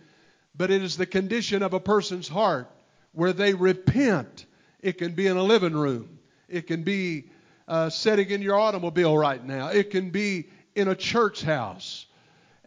but 0.55 0.69
it 0.69 0.83
is 0.83 0.97
the 0.97 1.05
condition 1.05 1.63
of 1.63 1.73
a 1.73 1.79
person's 1.79 2.27
heart 2.27 2.69
where 3.13 3.33
they 3.33 3.53
repent. 3.53 4.45
It 4.81 4.97
can 4.97 5.13
be 5.13 5.27
in 5.27 5.37
a 5.37 5.43
living 5.43 5.73
room. 5.73 6.19
It 6.49 6.67
can 6.67 6.83
be 6.83 7.29
uh, 7.67 7.89
sitting 7.89 8.29
in 8.29 8.41
your 8.41 8.59
automobile 8.59 9.17
right 9.17 9.43
now. 9.43 9.69
It 9.69 9.89
can 9.89 10.09
be 10.11 10.49
in 10.75 10.87
a 10.87 10.95
church 10.95 11.41
house. 11.41 12.05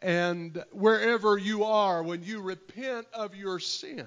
And 0.01 0.63
wherever 0.73 1.37
you 1.37 1.65
are, 1.65 2.03
when 2.03 2.23
you 2.23 2.41
repent 2.41 3.07
of 3.13 3.35
your 3.35 3.59
sin, 3.59 4.07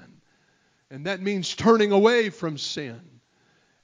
and 0.90 1.06
that 1.06 1.22
means 1.22 1.56
turning 1.56 1.92
away 1.92 2.30
from 2.30 2.58
sin, 2.58 3.00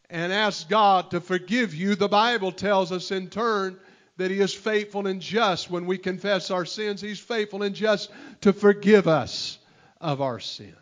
and 0.09 0.31
ask 0.31 0.69
God 0.69 1.11
to 1.11 1.21
forgive 1.21 1.73
you, 1.75 1.95
the 1.95 2.07
Bible 2.07 2.51
tells 2.51 2.91
us 2.91 3.11
in 3.11 3.29
turn 3.29 3.77
that 4.15 4.31
He 4.31 4.39
is 4.39 4.53
faithful 4.53 5.05
and 5.05 5.21
just. 5.21 5.69
When 5.69 5.85
we 5.85 5.97
confess 5.97 6.49
our 6.49 6.65
sins, 6.65 7.01
He's 7.01 7.19
faithful 7.19 7.63
and 7.63 7.75
just 7.75 8.09
to 8.41 8.53
forgive 8.53 9.07
us 9.07 9.57
of 9.99 10.21
our 10.21 10.39
sin. 10.39 10.75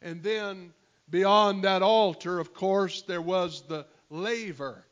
And 0.00 0.22
then 0.22 0.72
beyond 1.10 1.64
that 1.64 1.82
altar, 1.82 2.38
of 2.38 2.54
course, 2.54 3.02
there 3.02 3.22
was 3.22 3.62
the 3.62 3.86
laver 4.08 4.84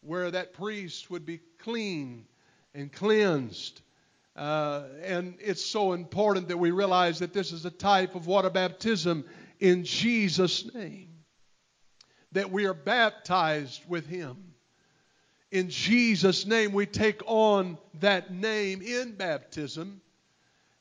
where 0.00 0.30
that 0.30 0.54
priest 0.54 1.10
would 1.10 1.26
be 1.26 1.40
clean 1.58 2.26
and 2.74 2.92
cleansed. 2.92 3.80
Uh, 4.36 4.84
and 5.02 5.34
it's 5.40 5.64
so 5.64 5.92
important 5.92 6.48
that 6.48 6.56
we 6.56 6.70
realize 6.70 7.18
that 7.18 7.32
this 7.32 7.52
is 7.52 7.64
a 7.64 7.70
type 7.70 8.14
of 8.14 8.26
water 8.26 8.50
baptism 8.50 9.24
in 9.58 9.84
Jesus' 9.84 10.72
name. 10.74 11.08
That 12.32 12.50
we 12.50 12.66
are 12.66 12.74
baptized 12.74 13.82
with 13.88 14.06
Him. 14.06 14.36
In 15.50 15.70
Jesus' 15.70 16.46
name, 16.46 16.72
we 16.72 16.86
take 16.86 17.22
on 17.26 17.78
that 18.00 18.32
name 18.32 18.82
in 18.82 19.12
baptism. 19.12 20.00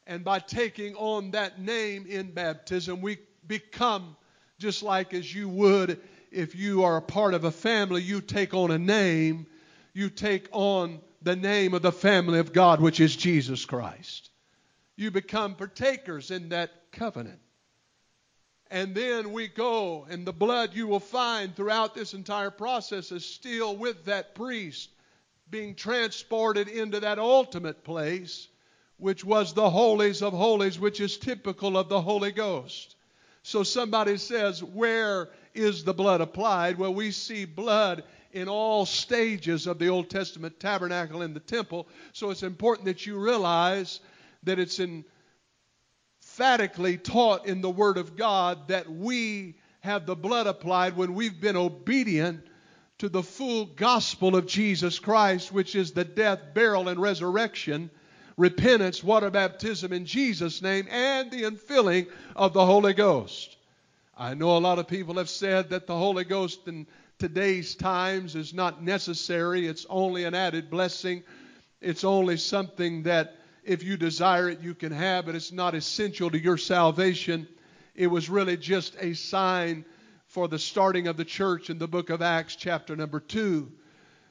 And 0.06 0.24
by 0.24 0.39
taking 0.39 0.96
on 0.96 1.32
that 1.32 1.60
name 1.60 2.06
in 2.06 2.32
baptism, 2.32 3.01
we 3.01 3.17
become 3.48 4.15
just 4.60 4.84
like 4.84 5.13
as 5.13 5.34
you 5.34 5.50
would 5.50 6.00
if 6.32 6.56
you 6.56 6.84
are 6.84 6.98
a 6.98 7.01
part 7.01 7.34
of 7.34 7.44
a 7.44 7.51
family, 7.51 8.01
you 8.01 8.22
take 8.22 8.53
on 8.53 8.72
a 8.72 8.77
name, 8.77 9.48
you 9.94 10.10
take 10.10 10.48
on 10.51 11.00
the 11.27 11.36
name 11.36 11.74
of 11.74 11.81
the 11.81 11.91
family 11.91 12.39
of 12.39 12.53
God, 12.53 12.79
which 12.79 13.01
is 13.01 13.13
Jesus 13.13 13.65
Christ. 13.65 14.29
You 14.96 15.12
become 15.12 15.55
partakers 15.55 16.31
in 16.31 16.50
that 16.50 16.72
covenant. 16.93 17.41
And 18.72 18.96
then 18.96 19.34
we 19.34 19.50
go, 19.50 20.07
and 20.10 20.25
the 20.25 20.31
blood 20.31 20.74
you 20.74 20.88
will 20.88 21.01
find 21.01 21.53
throughout 21.53 21.93
this 21.93 22.13
entire 22.13 22.50
process 22.50 23.12
is 23.12 23.25
still 23.25 23.75
with 23.75 24.05
that 24.05 24.36
priest 24.36 24.89
being 25.50 25.75
transported 25.75 26.69
into 26.69 27.01
that 27.01 27.19
ultimate 27.19 27.84
place, 27.84 28.48
which 28.96 29.25
was 29.25 29.53
the 29.53 29.69
holies 29.69 30.22
of 30.22 30.31
holies, 30.31 30.79
which 30.79 31.01
is 31.01 31.17
typical 31.17 31.77
of 31.77 31.89
the 31.89 32.01
Holy 32.01 32.31
Ghost. 32.31 32.96
So 33.43 33.63
somebody 33.63 34.17
says, 34.17 34.63
Where 34.63 35.29
is 35.53 35.84
the 35.84 35.93
blood 35.93 36.22
applied? 36.22 36.77
Well, 36.77 36.93
we 36.93 37.12
see 37.12 37.43
blood 37.43 38.03
in 38.38 38.48
all 38.48 38.86
stages 38.86 39.67
of 39.67 39.79
the 39.79 39.88
Old 39.88 40.10
Testament 40.10 40.60
tabernacle 40.60 41.24
and 41.24 41.36
the 41.36 41.39
temple. 41.39 41.88
So 42.13 42.29
it's 42.29 42.44
important 42.44 42.86
that 42.86 43.06
you 43.06 43.17
realize 43.17 44.00
that 44.44 44.60
it's 44.60 44.79
emphatically 44.79 46.98
taught 46.98 47.48
in 47.48 47.62
the 47.62 47.70
Word 47.70 47.98
of 47.98 48.15
God 48.15 48.67
that 48.67 48.89
we 48.89 49.56
have 49.79 50.06
the 50.06 50.15
blood 50.15 50.48
applied 50.48 50.96
when 50.96 51.15
we've 51.15 51.41
been 51.41 51.58
obedient 51.58 52.46
to 53.00 53.10
the 53.10 53.24
full 53.24 53.65
gospel 53.65 54.36
of 54.36 54.48
Jesus 54.48 55.00
Christ, 55.00 55.51
which 55.51 55.75
is 55.75 55.91
the 55.91 56.03
death, 56.03 56.39
burial, 56.53 56.89
and 56.89 57.00
resurrection 57.00 57.89
repentance, 58.38 59.03
water 59.03 59.32
baptism 59.32 59.91
in 59.91 60.06
Jesus' 60.06 60.62
name, 60.62 60.88
and 60.91 61.32
the 61.32 61.44
infilling 61.44 62.08
of 62.36 62.53
the 62.53 62.65
Holy 62.65 62.94
Ghost. 62.94 63.58
I 64.15 64.36
know 64.36 64.56
a 64.56 64.60
lot 64.60 64.79
of 64.79 64.88
people 64.88 65.15
have 65.15 65.29
said 65.29 65.72
that 65.72 65.88
the 65.88 65.98
Holy 65.98 66.24
Ghost 66.24 66.67
in 66.67 66.88
today's 67.19 67.75
times 67.75 68.36
is 68.36 68.53
not 68.53 68.83
necessary, 68.83 69.67
it's 69.67 69.86
only 69.89 70.24
an 70.24 70.33
added 70.33 70.69
blessing, 70.69 71.24
it's 71.81 72.03
only 72.03 72.38
something 72.38 73.03
that 73.03 73.36
if 73.63 73.83
you 73.83 73.97
desire 73.97 74.50
it, 74.50 74.62
you 74.62 74.74
can 74.74 74.91
have, 74.91 75.25
but 75.25 75.36
it's 75.36 75.51
not 75.51 75.75
essential 75.75 76.29
to 76.29 76.39
your 76.39 76.57
salvation. 76.57 77.47
It 77.95 78.07
was 78.07 78.29
really 78.29 78.55
just 78.55 78.95
a 79.00 79.13
sign 79.13 79.83
for 80.27 80.47
the 80.47 80.59
starting 80.59 81.07
of 81.07 81.17
the 81.17 81.25
church 81.25 81.69
in 81.69 81.77
the 81.77 81.88
book 81.88 82.09
of 82.09 82.21
Acts, 82.21 82.55
chapter 82.55 82.95
number 82.95 83.19
2. 83.19 83.69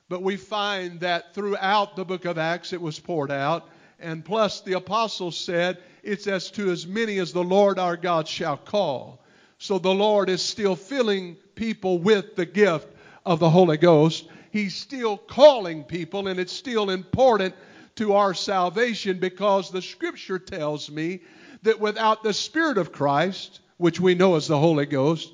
But 0.08 0.22
we 0.22 0.36
find 0.36 1.00
that 1.00 1.34
throughout 1.34 1.96
the 1.96 2.04
book 2.04 2.24
of 2.24 2.38
Acts 2.38 2.72
it 2.72 2.80
was 2.80 2.98
poured 2.98 3.30
out. 3.30 3.68
And 3.98 4.24
plus, 4.24 4.60
the 4.60 4.74
apostles 4.74 5.36
said, 5.36 5.78
it's 6.02 6.26
as 6.26 6.50
to 6.52 6.70
as 6.70 6.86
many 6.86 7.18
as 7.18 7.32
the 7.32 7.42
Lord 7.42 7.78
our 7.78 7.96
God 7.96 8.28
shall 8.28 8.56
call. 8.56 9.22
So 9.58 9.78
the 9.78 9.94
Lord 9.94 10.28
is 10.28 10.42
still 10.42 10.76
filling 10.76 11.36
people 11.54 11.98
with 11.98 12.36
the 12.36 12.46
gift 12.46 12.88
of 13.24 13.40
the 13.40 13.50
Holy 13.50 13.76
Ghost. 13.76 14.28
He's 14.50 14.74
still 14.74 15.16
calling 15.16 15.84
people, 15.84 16.28
and 16.28 16.38
it's 16.38 16.52
still 16.52 16.90
important 16.90 17.54
to 17.96 18.14
our 18.14 18.34
salvation 18.34 19.18
because 19.18 19.70
the 19.70 19.82
Scripture 19.82 20.38
tells 20.38 20.90
me 20.90 21.20
that 21.62 21.80
without 21.80 22.22
the 22.22 22.32
Spirit 22.32 22.78
of 22.78 22.92
Christ, 22.92 23.60
which 23.78 23.98
we 23.98 24.14
know 24.14 24.36
as 24.36 24.46
the 24.46 24.58
Holy 24.58 24.86
Ghost, 24.86 25.32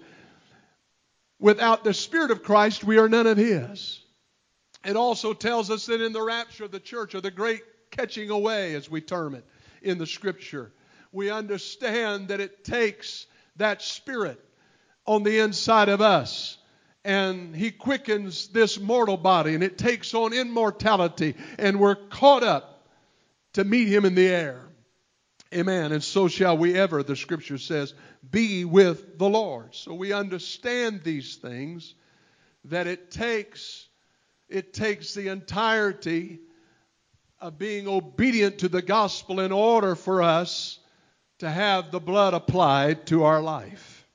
without 1.38 1.84
the 1.84 1.94
Spirit 1.94 2.30
of 2.30 2.42
Christ, 2.42 2.84
we 2.84 2.98
are 2.98 3.08
none 3.08 3.26
of 3.26 3.36
His. 3.36 4.00
It 4.84 4.96
also 4.96 5.32
tells 5.32 5.70
us 5.70 5.86
that 5.86 6.00
in 6.00 6.12
the 6.12 6.22
rapture 6.22 6.64
of 6.64 6.70
the 6.70 6.80
church, 6.80 7.14
or 7.14 7.20
the 7.20 7.30
great 7.30 7.62
catching 7.90 8.30
away, 8.30 8.74
as 8.74 8.90
we 8.90 9.00
term 9.00 9.34
it 9.34 9.44
in 9.82 9.98
the 9.98 10.06
Scripture, 10.06 10.72
we 11.10 11.30
understand 11.30 12.28
that 12.28 12.40
it 12.40 12.64
takes 12.64 13.26
that 13.56 13.82
Spirit 13.82 14.42
on 15.06 15.22
the 15.22 15.40
inside 15.40 15.88
of 15.88 16.00
us 16.00 16.58
and 17.04 17.54
he 17.54 17.70
quickens 17.70 18.48
this 18.48 18.78
mortal 18.78 19.16
body 19.16 19.54
and 19.54 19.64
it 19.64 19.76
takes 19.76 20.14
on 20.14 20.32
immortality 20.32 21.34
and 21.58 21.80
we're 21.80 21.96
caught 21.96 22.42
up 22.42 22.86
to 23.54 23.64
meet 23.64 23.88
him 23.88 24.04
in 24.04 24.14
the 24.14 24.28
air. 24.28 24.60
Amen. 25.52 25.92
And 25.92 26.02
so 26.02 26.28
shall 26.28 26.56
we 26.56 26.78
ever, 26.78 27.02
the 27.02 27.16
scripture 27.16 27.58
says, 27.58 27.92
be 28.30 28.64
with 28.64 29.18
the 29.18 29.28
Lord. 29.28 29.74
So 29.74 29.92
we 29.92 30.12
understand 30.12 31.02
these 31.02 31.36
things 31.36 31.94
that 32.64 32.86
it 32.86 33.10
takes 33.10 33.88
it 34.48 34.74
takes 34.74 35.14
the 35.14 35.28
entirety 35.28 36.38
of 37.40 37.58
being 37.58 37.88
obedient 37.88 38.58
to 38.58 38.68
the 38.68 38.82
gospel 38.82 39.40
in 39.40 39.50
order 39.50 39.94
for 39.94 40.22
us 40.22 40.78
to 41.42 41.50
have 41.50 41.90
the 41.90 41.98
blood 41.98 42.34
applied 42.34 43.04
to 43.04 43.24
our 43.24 43.42
life. 43.42 44.06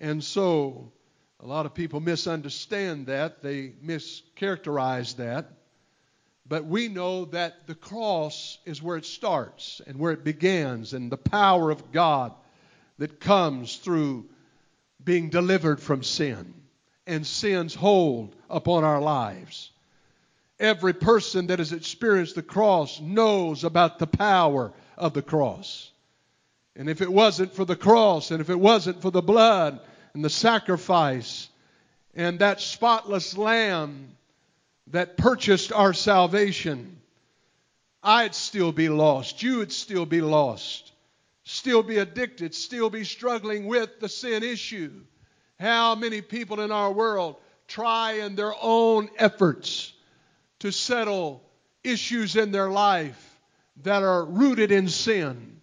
And 0.00 0.22
so 0.22 0.92
a 1.40 1.46
lot 1.46 1.66
of 1.66 1.74
people 1.74 1.98
misunderstand 1.98 3.08
that, 3.08 3.42
they 3.42 3.72
mischaracterize 3.84 5.16
that. 5.16 5.50
But 6.46 6.66
we 6.66 6.86
know 6.86 7.24
that 7.26 7.66
the 7.66 7.74
cross 7.74 8.58
is 8.64 8.80
where 8.80 8.96
it 8.96 9.06
starts 9.06 9.80
and 9.88 9.98
where 9.98 10.12
it 10.12 10.22
begins, 10.22 10.92
and 10.92 11.10
the 11.10 11.16
power 11.16 11.68
of 11.68 11.90
God 11.90 12.32
that 12.98 13.18
comes 13.18 13.74
through 13.78 14.28
being 15.02 15.30
delivered 15.30 15.80
from 15.80 16.04
sin 16.04 16.54
and 17.08 17.26
sin's 17.26 17.74
hold 17.74 18.36
upon 18.48 18.84
our 18.84 19.00
lives. 19.00 19.72
Every 20.60 20.92
person 20.92 21.48
that 21.48 21.58
has 21.58 21.72
experienced 21.72 22.36
the 22.36 22.42
cross 22.42 23.00
knows 23.00 23.64
about 23.64 23.98
the 23.98 24.06
power 24.06 24.72
of 24.96 25.12
the 25.12 25.22
cross. 25.22 25.90
And 26.80 26.88
if 26.88 27.02
it 27.02 27.12
wasn't 27.12 27.52
for 27.52 27.66
the 27.66 27.76
cross, 27.76 28.30
and 28.30 28.40
if 28.40 28.48
it 28.48 28.58
wasn't 28.58 29.02
for 29.02 29.10
the 29.10 29.20
blood, 29.20 29.80
and 30.14 30.24
the 30.24 30.30
sacrifice 30.30 31.50
and 32.14 32.38
that 32.38 32.58
spotless 32.58 33.36
lamb 33.36 34.16
that 34.86 35.18
purchased 35.18 35.74
our 35.74 35.92
salvation, 35.92 37.02
I'd 38.02 38.34
still 38.34 38.72
be 38.72 38.88
lost. 38.88 39.42
You 39.42 39.58
would 39.58 39.72
still 39.72 40.06
be 40.06 40.22
lost. 40.22 40.90
Still 41.44 41.82
be 41.82 41.98
addicted. 41.98 42.54
Still 42.54 42.88
be 42.88 43.04
struggling 43.04 43.66
with 43.66 44.00
the 44.00 44.08
sin 44.08 44.42
issue. 44.42 45.02
How 45.58 45.94
many 45.96 46.22
people 46.22 46.62
in 46.62 46.72
our 46.72 46.90
world 46.90 47.36
try 47.68 48.12
in 48.12 48.36
their 48.36 48.54
own 48.58 49.10
efforts 49.18 49.92
to 50.60 50.72
settle 50.72 51.42
issues 51.84 52.36
in 52.36 52.52
their 52.52 52.70
life 52.70 53.38
that 53.82 54.02
are 54.02 54.24
rooted 54.24 54.72
in 54.72 54.88
sin? 54.88 55.59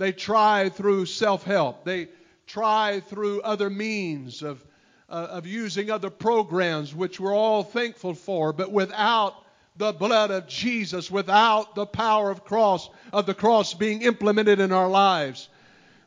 They 0.00 0.12
try 0.12 0.70
through 0.70 1.04
self 1.04 1.44
help. 1.44 1.84
They 1.84 2.08
try 2.46 3.00
through 3.00 3.42
other 3.42 3.68
means 3.68 4.42
of, 4.42 4.64
uh, 5.10 5.28
of 5.32 5.46
using 5.46 5.90
other 5.90 6.08
programs, 6.08 6.94
which 6.94 7.20
we're 7.20 7.36
all 7.36 7.62
thankful 7.62 8.14
for, 8.14 8.54
but 8.54 8.72
without 8.72 9.34
the 9.76 9.92
blood 9.92 10.30
of 10.30 10.48
Jesus, 10.48 11.10
without 11.10 11.74
the 11.74 11.84
power 11.84 12.30
of 12.30 12.46
cross 12.46 12.88
of 13.12 13.26
the 13.26 13.34
cross 13.34 13.74
being 13.74 14.00
implemented 14.00 14.58
in 14.58 14.72
our 14.72 14.88
lives, 14.88 15.50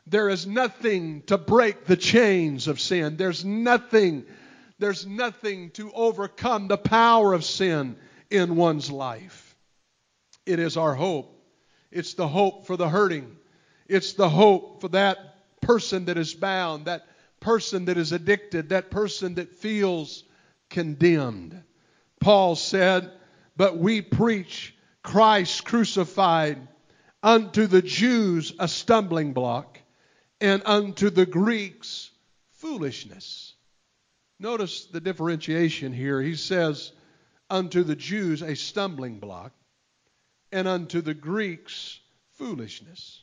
there 0.08 0.28
is 0.28 0.44
nothing 0.44 1.22
to 1.26 1.38
break 1.38 1.84
the 1.84 1.96
chains 1.96 2.66
of 2.66 2.80
sin. 2.80 3.16
There's 3.16 3.44
nothing, 3.44 4.24
there's 4.80 5.06
nothing 5.06 5.70
to 5.70 5.92
overcome 5.92 6.66
the 6.66 6.78
power 6.78 7.32
of 7.32 7.44
sin 7.44 7.94
in 8.28 8.56
one's 8.56 8.90
life. 8.90 9.54
It 10.46 10.58
is 10.58 10.76
our 10.76 10.96
hope. 10.96 11.30
It's 11.92 12.14
the 12.14 12.26
hope 12.26 12.66
for 12.66 12.76
the 12.76 12.88
hurting. 12.88 13.36
It's 13.86 14.14
the 14.14 14.28
hope 14.28 14.80
for 14.80 14.88
that 14.88 15.18
person 15.60 16.06
that 16.06 16.16
is 16.16 16.34
bound, 16.34 16.86
that 16.86 17.06
person 17.40 17.86
that 17.86 17.96
is 17.96 18.12
addicted, 18.12 18.70
that 18.70 18.90
person 18.90 19.34
that 19.34 19.56
feels 19.56 20.24
condemned. 20.70 21.62
Paul 22.20 22.56
said, 22.56 23.12
But 23.56 23.76
we 23.76 24.00
preach 24.00 24.74
Christ 25.02 25.64
crucified, 25.64 26.68
unto 27.22 27.66
the 27.66 27.82
Jews 27.82 28.52
a 28.58 28.68
stumbling 28.68 29.32
block, 29.32 29.78
and 30.40 30.62
unto 30.64 31.10
the 31.10 31.26
Greeks 31.26 32.10
foolishness. 32.52 33.54
Notice 34.38 34.86
the 34.86 35.00
differentiation 35.00 35.92
here. 35.92 36.20
He 36.20 36.36
says, 36.36 36.92
Unto 37.50 37.82
the 37.82 37.96
Jews 37.96 38.42
a 38.42 38.56
stumbling 38.56 39.18
block, 39.20 39.52
and 40.50 40.66
unto 40.66 41.00
the 41.00 41.14
Greeks 41.14 42.00
foolishness. 42.32 43.22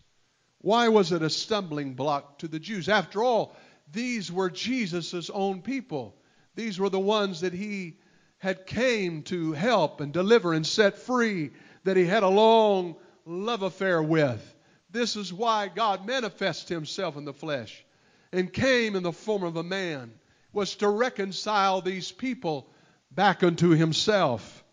Why 0.62 0.90
was 0.90 1.12
it 1.12 1.22
a 1.22 1.30
stumbling 1.30 1.96
block 1.96 2.40
to 2.40 2.48
the 2.48 2.60
Jews? 2.60 2.88
After 2.88 3.24
all, 3.24 3.56
these 3.92 4.32
were 4.32 4.50
Jesus' 4.50 5.30
own 5.30 5.62
people. 5.62 6.16
These 6.56 6.80
were 6.80 6.90
the 6.90 7.00
ones 7.00 7.42
that 7.42 7.54
he 7.54 7.98
had 8.38 8.66
came 8.66 9.24
to 9.24 9.54
help 9.54 10.02
and 10.02 10.12
deliver 10.14 10.54
and 10.54 10.66
set 10.66 10.98
free, 10.98 11.52
that 11.84 11.98
he 11.98 12.06
had 12.06 12.24
a 12.24 12.28
long 12.28 12.96
love 13.26 13.64
affair 13.64 14.02
with. 14.02 14.56
This 14.90 15.16
is 15.16 15.34
why 15.34 15.68
God 15.68 16.06
manifested 16.06 16.70
himself 16.70 17.18
in 17.18 17.26
the 17.26 17.34
flesh 17.34 17.84
and 18.32 18.52
came 18.52 18.96
in 18.96 19.04
the 19.04 19.12
form 19.12 19.44
of 19.44 19.58
a 19.58 19.64
man, 19.64 20.14
was 20.54 20.76
to 20.76 20.90
reconcile 20.90 21.82
these 21.82 22.12
people 22.12 22.70
back 23.10 23.44
unto 23.44 23.70
himself. 23.70 24.64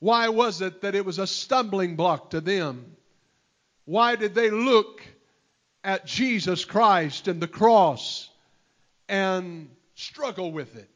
Why 0.00 0.28
was 0.28 0.60
it 0.60 0.82
that 0.82 0.94
it 0.94 1.04
was 1.04 1.18
a 1.18 1.26
stumbling 1.26 1.96
block 1.96 2.30
to 2.30 2.40
them? 2.40 2.96
Why 3.88 4.16
did 4.16 4.34
they 4.34 4.50
look 4.50 5.00
at 5.82 6.04
Jesus 6.04 6.66
Christ 6.66 7.26
and 7.26 7.40
the 7.40 7.48
cross 7.48 8.28
and 9.08 9.70
struggle 9.94 10.52
with 10.52 10.76
it? 10.76 10.90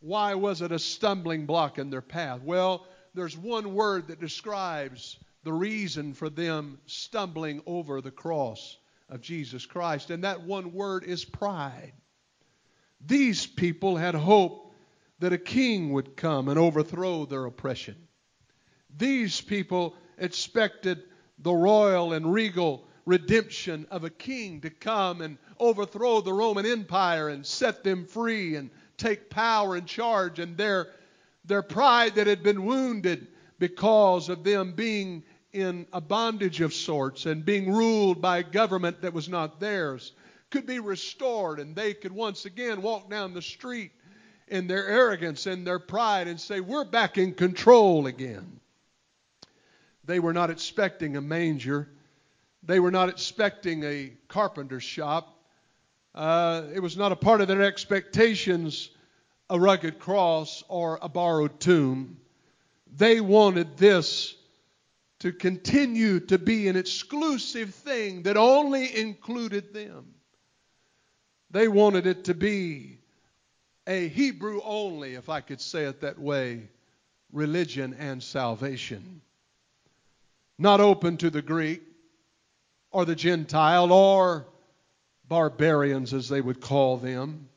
Why 0.00 0.34
was 0.34 0.60
it 0.60 0.72
a 0.72 0.80
stumbling 0.80 1.46
block 1.46 1.78
in 1.78 1.88
their 1.88 2.02
path? 2.02 2.40
Well, 2.42 2.84
there's 3.14 3.38
one 3.38 3.74
word 3.74 4.08
that 4.08 4.18
describes 4.18 5.20
the 5.44 5.52
reason 5.52 6.14
for 6.14 6.28
them 6.28 6.80
stumbling 6.86 7.62
over 7.64 8.00
the 8.00 8.10
cross 8.10 8.76
of 9.08 9.20
Jesus 9.20 9.64
Christ, 9.64 10.10
and 10.10 10.24
that 10.24 10.42
one 10.42 10.72
word 10.72 11.04
is 11.04 11.24
pride. 11.24 11.92
These 13.06 13.46
people 13.46 13.96
had 13.96 14.16
hope 14.16 14.74
that 15.20 15.32
a 15.32 15.38
king 15.38 15.92
would 15.92 16.16
come 16.16 16.48
and 16.48 16.58
overthrow 16.58 17.24
their 17.24 17.44
oppression. 17.44 18.08
These 18.96 19.40
people 19.40 19.94
expected 20.18 21.04
the 21.42 21.52
royal 21.52 22.12
and 22.12 22.32
regal 22.32 22.84
redemption 23.04 23.86
of 23.90 24.04
a 24.04 24.10
king 24.10 24.60
to 24.60 24.70
come 24.70 25.20
and 25.20 25.38
overthrow 25.58 26.20
the 26.20 26.32
Roman 26.32 26.66
Empire 26.66 27.28
and 27.28 27.44
set 27.44 27.82
them 27.82 28.06
free 28.06 28.54
and 28.54 28.70
take 28.96 29.28
power 29.28 29.76
and 29.76 29.86
charge. 29.86 30.38
And 30.38 30.56
their, 30.56 30.88
their 31.44 31.62
pride 31.62 32.14
that 32.14 32.26
had 32.26 32.42
been 32.42 32.64
wounded 32.64 33.26
because 33.58 34.28
of 34.28 34.44
them 34.44 34.72
being 34.72 35.24
in 35.52 35.86
a 35.92 36.00
bondage 36.00 36.60
of 36.60 36.72
sorts 36.72 37.26
and 37.26 37.44
being 37.44 37.72
ruled 37.72 38.22
by 38.22 38.38
a 38.38 38.42
government 38.42 39.02
that 39.02 39.12
was 39.12 39.28
not 39.28 39.60
theirs 39.60 40.12
could 40.50 40.66
be 40.66 40.78
restored 40.78 41.58
and 41.60 41.74
they 41.74 41.94
could 41.94 42.12
once 42.12 42.44
again 42.44 42.82
walk 42.82 43.10
down 43.10 43.34
the 43.34 43.42
street 43.42 43.90
in 44.48 44.66
their 44.66 44.86
arrogance 44.86 45.46
and 45.46 45.66
their 45.66 45.78
pride 45.78 46.28
and 46.28 46.40
say, 46.40 46.60
We're 46.60 46.84
back 46.84 47.18
in 47.18 47.32
control 47.34 48.06
again. 48.06 48.60
They 50.04 50.18
were 50.18 50.32
not 50.32 50.50
expecting 50.50 51.16
a 51.16 51.20
manger. 51.20 51.88
They 52.62 52.80
were 52.80 52.90
not 52.90 53.08
expecting 53.08 53.84
a 53.84 54.12
carpenter's 54.28 54.82
shop. 54.82 55.38
Uh, 56.14 56.64
it 56.74 56.80
was 56.80 56.96
not 56.96 57.12
a 57.12 57.16
part 57.16 57.40
of 57.40 57.48
their 57.48 57.62
expectations 57.62 58.90
a 59.50 59.60
rugged 59.60 59.98
cross 59.98 60.64
or 60.68 60.98
a 61.02 61.08
borrowed 61.10 61.60
tomb. 61.60 62.16
They 62.96 63.20
wanted 63.20 63.76
this 63.76 64.34
to 65.20 65.30
continue 65.30 66.20
to 66.20 66.38
be 66.38 66.68
an 66.68 66.76
exclusive 66.76 67.74
thing 67.74 68.22
that 68.22 68.38
only 68.38 68.96
included 68.96 69.74
them. 69.74 70.14
They 71.50 71.68
wanted 71.68 72.06
it 72.06 72.24
to 72.24 72.34
be 72.34 72.98
a 73.86 74.08
Hebrew 74.08 74.62
only, 74.64 75.14
if 75.14 75.28
I 75.28 75.42
could 75.42 75.60
say 75.60 75.84
it 75.84 76.00
that 76.00 76.18
way, 76.18 76.70
religion 77.30 77.94
and 77.98 78.22
salvation 78.22 79.20
not 80.62 80.80
open 80.80 81.18
to 81.18 81.30
the 81.30 81.42
Greek 81.42 81.82
or 82.90 83.04
the 83.04 83.14
Gentile 83.14 83.92
or 83.92 84.46
barbarians, 85.28 86.14
as 86.14 86.28
they 86.28 86.40
would 86.40 86.60
call 86.60 86.96
them, 86.96 87.48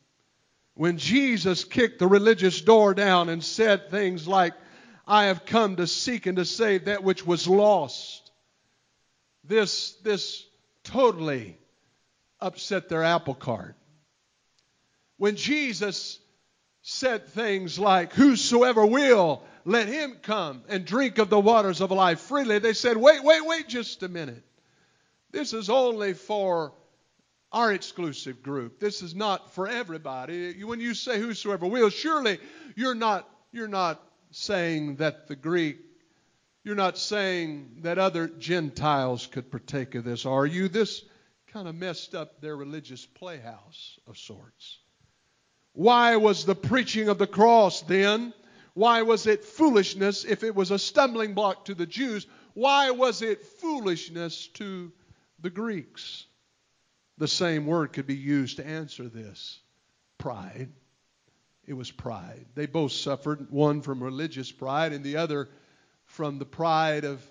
when 0.73 0.97
Jesus 0.97 1.63
kicked 1.63 1.99
the 1.99 2.07
religious 2.07 2.59
door 2.61 2.93
down 2.93 3.29
and 3.29 3.43
said 3.43 3.89
things 3.89 4.27
like, 4.27 4.53
I 5.07 5.25
have 5.25 5.45
come 5.45 5.77
to 5.77 5.87
seek 5.87 6.25
and 6.25 6.35
to 6.37 6.45
save 6.45 6.85
that 6.85 7.03
which 7.03 7.25
was 7.25 7.47
lost, 7.47 8.31
this, 9.43 9.93
this 10.03 10.45
totally 10.83 11.57
upset 12.41 12.89
their 12.89 13.03
apple 13.03 13.35
cart. 13.35 13.75
When 15.17 15.35
Jesus 15.35 16.19
said 16.87 17.27
things 17.29 17.79
like, 17.79 18.13
Whosoever 18.13 18.85
will, 18.85 19.41
let 19.65 19.87
him 19.87 20.17
come 20.21 20.61
and 20.69 20.85
drink 20.85 21.17
of 21.17 21.31
the 21.31 21.39
waters 21.39 21.81
of 21.81 21.89
life 21.89 22.19
freely, 22.19 22.59
they 22.59 22.73
said, 22.73 22.95
Wait, 22.95 23.23
wait, 23.23 23.43
wait 23.43 23.67
just 23.67 24.03
a 24.03 24.07
minute. 24.07 24.43
This 25.31 25.51
is 25.51 25.71
only 25.71 26.13
for 26.13 26.73
our 27.51 27.73
exclusive 27.73 28.43
group. 28.43 28.79
This 28.79 29.01
is 29.01 29.15
not 29.15 29.51
for 29.55 29.67
everybody. 29.67 30.63
When 30.63 30.79
you 30.79 30.93
say 30.93 31.17
whosoever 31.19 31.65
will, 31.65 31.89
surely 31.89 32.37
you're 32.75 32.95
not 32.95 33.27
you're 33.51 33.67
not 33.67 33.99
saying 34.29 34.97
that 34.97 35.27
the 35.27 35.35
Greek 35.35 35.77
you're 36.63 36.75
not 36.75 36.99
saying 36.99 37.77
that 37.81 37.97
other 37.97 38.27
Gentiles 38.27 39.25
could 39.25 39.49
partake 39.49 39.95
of 39.95 40.03
this, 40.03 40.25
are 40.27 40.45
you? 40.45 40.67
This 40.67 41.03
kind 41.47 41.67
of 41.67 41.73
messed 41.73 42.13
up 42.13 42.41
their 42.41 42.55
religious 42.55 43.05
playhouse 43.07 43.97
of 44.07 44.19
sorts. 44.19 44.79
Why 45.75 46.17
was 46.17 46.45
the 46.45 46.55
preaching 46.55 47.07
of 47.07 47.17
the 47.17 47.27
cross 47.27 47.81
then? 47.83 48.33
Why 48.73 49.03
was 49.03 49.27
it 49.27 49.45
foolishness 49.45 50.25
if 50.25 50.43
it 50.43 50.55
was 50.55 50.71
a 50.71 50.79
stumbling 50.79 51.33
block 51.33 51.65
to 51.65 51.75
the 51.75 51.85
Jews? 51.85 52.27
Why 52.53 52.91
was 52.91 53.21
it 53.21 53.45
foolishness 53.45 54.47
to 54.55 54.91
the 55.45 55.49
Greeks. 55.51 56.25
The 57.19 57.27
same 57.27 57.67
word 57.67 57.93
could 57.93 58.07
be 58.07 58.15
used 58.15 58.57
to 58.57 58.65
answer 58.65 59.07
this 59.07 59.59
pride. 60.17 60.69
It 61.67 61.73
was 61.73 61.91
pride. 61.91 62.47
They 62.55 62.65
both 62.65 62.91
suffered, 62.91 63.51
one 63.51 63.81
from 63.81 64.03
religious 64.03 64.51
pride 64.51 64.91
and 64.91 65.03
the 65.03 65.17
other 65.17 65.49
from 66.05 66.39
the 66.39 66.45
pride 66.45 67.05
of 67.05 67.23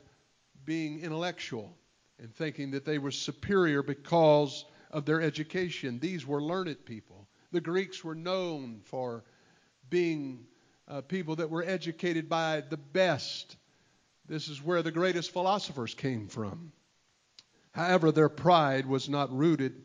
being 0.64 1.00
intellectual 1.00 1.76
and 2.20 2.32
thinking 2.32 2.70
that 2.70 2.84
they 2.84 2.98
were 2.98 3.10
superior 3.10 3.82
because 3.82 4.64
of 4.90 5.04
their 5.04 5.20
education. 5.20 5.98
These 5.98 6.24
were 6.24 6.40
learned 6.40 6.84
people. 6.84 7.28
The 7.54 7.60
Greeks 7.60 8.02
were 8.02 8.16
known 8.16 8.80
for 8.86 9.22
being 9.88 10.44
uh, 10.88 11.02
people 11.02 11.36
that 11.36 11.50
were 11.50 11.62
educated 11.62 12.28
by 12.28 12.64
the 12.68 12.76
best. 12.76 13.56
This 14.26 14.48
is 14.48 14.60
where 14.60 14.82
the 14.82 14.90
greatest 14.90 15.30
philosophers 15.30 15.94
came 15.94 16.26
from. 16.26 16.72
However, 17.70 18.10
their 18.10 18.28
pride 18.28 18.86
was 18.86 19.08
not 19.08 19.32
rooted 19.32 19.80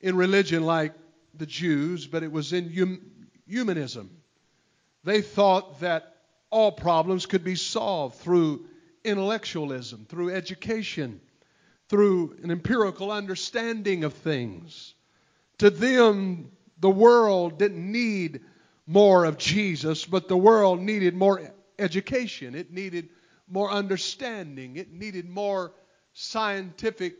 in 0.00 0.14
religion 0.14 0.62
like 0.62 0.92
the 1.36 1.44
Jews, 1.44 2.06
but 2.06 2.22
it 2.22 2.30
was 2.30 2.52
in 2.52 2.72
hum- 2.72 3.26
humanism. 3.48 4.10
They 5.02 5.22
thought 5.22 5.80
that 5.80 6.14
all 6.50 6.70
problems 6.70 7.26
could 7.26 7.42
be 7.42 7.56
solved 7.56 8.18
through 8.18 8.68
intellectualism, 9.02 10.06
through 10.08 10.32
education, 10.32 11.20
through 11.88 12.36
an 12.44 12.52
empirical 12.52 13.10
understanding 13.10 14.04
of 14.04 14.14
things. 14.14 14.94
To 15.58 15.70
them, 15.70 16.50
the 16.78 16.90
world 16.90 17.58
didn't 17.58 17.90
need 17.90 18.40
more 18.86 19.24
of 19.24 19.38
Jesus, 19.38 20.04
but 20.04 20.28
the 20.28 20.36
world 20.36 20.80
needed 20.80 21.14
more 21.14 21.54
education. 21.78 22.54
It 22.54 22.72
needed 22.72 23.08
more 23.48 23.70
understanding. 23.70 24.76
It 24.76 24.92
needed 24.92 25.28
more 25.28 25.72
scientific, 26.12 27.16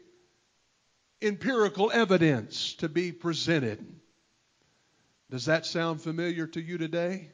empirical 1.23 1.91
evidence 1.93 2.75
to 2.75 2.89
be 2.89 3.13
presented. 3.13 3.85
Does 5.31 5.47
that 5.47 5.67
sound 5.67 6.01
familiar 6.01 6.47
to 6.49 6.61
you 6.61 6.79
today? 6.79 7.31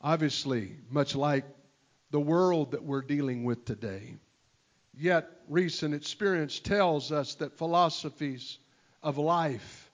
Obviously, 0.00 0.76
much 0.90 1.14
like 1.14 1.44
the 2.10 2.20
world 2.20 2.72
that 2.72 2.84
we're 2.84 3.02
dealing 3.02 3.44
with 3.44 3.64
today. 3.64 4.16
Yet, 4.94 5.30
recent 5.48 5.94
experience 5.94 6.58
tells 6.58 7.12
us 7.12 7.34
that 7.36 7.58
philosophies 7.58 8.58
of 9.02 9.18
life 9.18 9.90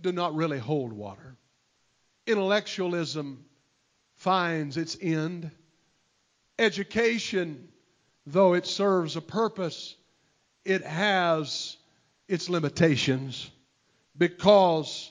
do 0.00 0.12
not 0.12 0.34
really 0.34 0.58
hold 0.58 0.92
water. 0.92 1.36
Intellectualism 2.26 3.44
finds 4.16 4.76
its 4.76 4.96
end. 5.00 5.50
Education 6.58 7.68
though 8.26 8.54
it 8.54 8.66
serves 8.66 9.16
a 9.16 9.20
purpose, 9.20 9.96
it 10.64 10.82
has 10.84 11.76
its 12.28 12.48
limitations 12.48 13.50
because 14.16 15.10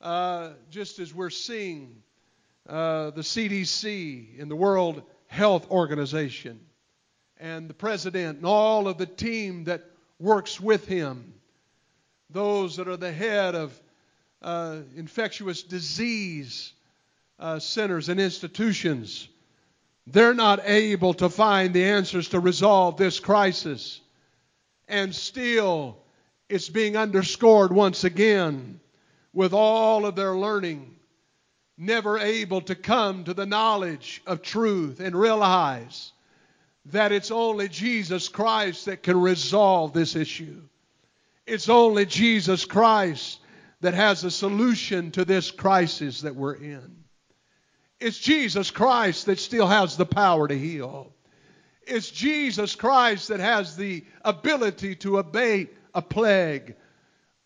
uh, 0.00 0.50
just 0.70 0.98
as 0.98 1.14
we're 1.14 1.30
seeing 1.30 2.02
uh, 2.68 3.10
the 3.10 3.20
CDC 3.20 4.40
and 4.40 4.50
the 4.50 4.56
World 4.56 5.02
Health 5.26 5.70
Organization 5.70 6.60
and 7.38 7.68
the 7.68 7.74
president 7.74 8.38
and 8.38 8.46
all 8.46 8.88
of 8.88 8.96
the 8.96 9.06
team 9.06 9.64
that 9.64 9.84
works 10.18 10.60
with 10.60 10.86
him, 10.86 11.34
those 12.34 12.76
that 12.76 12.88
are 12.88 12.98
the 12.98 13.12
head 13.12 13.54
of 13.54 13.80
uh, 14.42 14.78
infectious 14.96 15.62
disease 15.62 16.72
uh, 17.38 17.58
centers 17.58 18.10
and 18.10 18.20
institutions, 18.20 19.28
they're 20.06 20.34
not 20.34 20.60
able 20.64 21.14
to 21.14 21.30
find 21.30 21.72
the 21.72 21.84
answers 21.84 22.28
to 22.28 22.40
resolve 22.40 22.96
this 22.96 23.20
crisis. 23.20 24.00
And 24.88 25.14
still, 25.14 25.96
it's 26.48 26.68
being 26.68 26.96
underscored 26.96 27.72
once 27.72 28.04
again 28.04 28.80
with 29.32 29.54
all 29.54 30.04
of 30.04 30.16
their 30.16 30.34
learning, 30.36 30.94
never 31.78 32.18
able 32.18 32.60
to 32.62 32.74
come 32.74 33.24
to 33.24 33.34
the 33.34 33.46
knowledge 33.46 34.22
of 34.26 34.42
truth 34.42 35.00
and 35.00 35.16
realize 35.16 36.12
that 36.86 37.12
it's 37.12 37.30
only 37.30 37.68
Jesus 37.68 38.28
Christ 38.28 38.86
that 38.86 39.02
can 39.02 39.20
resolve 39.20 39.92
this 39.92 40.16
issue. 40.16 40.60
It's 41.46 41.68
only 41.68 42.06
Jesus 42.06 42.64
Christ 42.64 43.40
that 43.80 43.94
has 43.94 44.24
a 44.24 44.30
solution 44.30 45.10
to 45.12 45.24
this 45.24 45.50
crisis 45.50 46.22
that 46.22 46.34
we're 46.34 46.54
in. 46.54 47.04
It's 48.00 48.18
Jesus 48.18 48.70
Christ 48.70 49.26
that 49.26 49.38
still 49.38 49.66
has 49.66 49.96
the 49.96 50.06
power 50.06 50.48
to 50.48 50.58
heal. 50.58 51.14
It's 51.86 52.10
Jesus 52.10 52.74
Christ 52.74 53.28
that 53.28 53.40
has 53.40 53.76
the 53.76 54.04
ability 54.22 54.96
to 54.96 55.18
abate 55.18 55.74
a 55.94 56.00
plague 56.00 56.76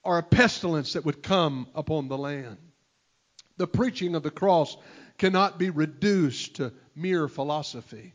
or 0.05 0.19
a 0.19 0.23
pestilence 0.23 0.93
that 0.93 1.05
would 1.05 1.23
come 1.23 1.67
upon 1.75 2.09
the 2.09 2.19
land. 2.19 2.57
The 3.57 3.67
preaching 3.67 4.15
of 4.15 4.23
the 4.23 4.31
cross 4.31 4.77
cannot 5.19 5.59
be 5.59 5.71
reduced 5.71 6.57
to 6.57 6.73
mere 6.95 7.27
philosophy. 7.27 8.15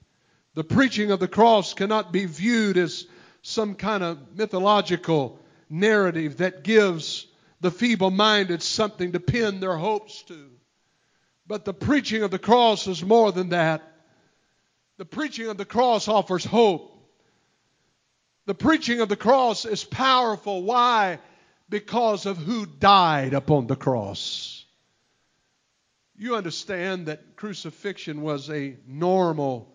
The 0.55 0.63
preaching 0.63 1.11
of 1.11 1.19
the 1.19 1.27
cross 1.27 1.73
cannot 1.73 2.13
be 2.13 2.25
viewed 2.25 2.77
as 2.77 3.05
some 3.41 3.75
kind 3.75 4.03
of 4.03 4.37
mythological 4.37 5.39
narrative 5.73 6.37
that 6.37 6.63
gives 6.63 7.25
the 7.59 7.71
feeble 7.71 8.11
minded 8.11 8.61
something 8.61 9.13
to 9.13 9.19
pin 9.19 9.59
their 9.59 9.75
hopes 9.75 10.21
to. 10.23 10.49
But 11.47 11.65
the 11.65 11.73
preaching 11.73 12.23
of 12.23 12.31
the 12.31 12.39
cross 12.39 12.87
is 12.87 13.03
more 13.03 13.31
than 13.31 13.49
that. 13.49 13.81
The 14.97 15.05
preaching 15.05 15.47
of 15.47 15.57
the 15.57 15.65
cross 15.65 16.07
offers 16.07 16.45
hope. 16.45 16.91
The 18.45 18.53
preaching 18.53 19.01
of 19.01 19.09
the 19.09 19.15
cross 19.15 19.65
is 19.65 19.83
powerful. 19.83 20.63
Why? 20.63 21.19
Because 21.69 22.25
of 22.27 22.37
who 22.37 22.65
died 22.65 23.33
upon 23.33 23.67
the 23.67 23.75
cross. 23.75 24.65
You 26.15 26.35
understand 26.35 27.07
that 27.07 27.35
crucifixion 27.35 28.21
was 28.21 28.49
a 28.49 28.77
normal 28.85 29.73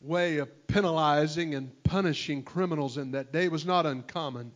way 0.00 0.38
of 0.38 0.66
penalizing 0.66 1.54
and 1.54 1.72
punishing 1.84 2.42
criminals 2.42 2.98
in 2.98 3.12
that 3.12 3.32
day. 3.32 3.44
It 3.44 3.52
was 3.52 3.64
not 3.64 3.86
uncommon. 3.86 4.52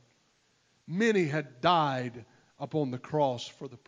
Many 0.86 1.24
had 1.24 1.60
died 1.60 2.24
upon 2.58 2.90
the 2.90 2.98
cross 2.98 3.46
for 3.46 3.68
the 3.68 3.78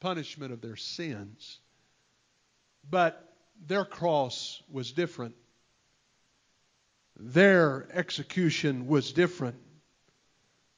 punishment 0.00 0.52
of 0.52 0.60
their 0.60 0.76
sins. 0.76 1.58
But 2.88 3.22
their 3.66 3.84
cross 3.84 4.62
was 4.70 4.92
different. 4.92 5.34
Their 7.18 7.88
execution 7.92 8.86
was 8.86 9.12
different. 9.12 9.56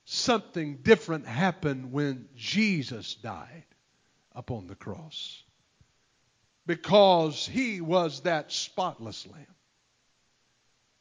Something 0.05 0.77
different 0.77 1.27
happened 1.27 1.93
when 1.93 2.29
Jesus 2.37 3.17
died 3.17 3.65
upon 4.33 4.69
the 4.69 4.77
cross. 4.77 5.43
Because 6.65 7.47
he 7.47 7.81
was 7.81 8.21
that 8.21 8.53
spotless 8.53 9.27
lamb. 9.27 9.47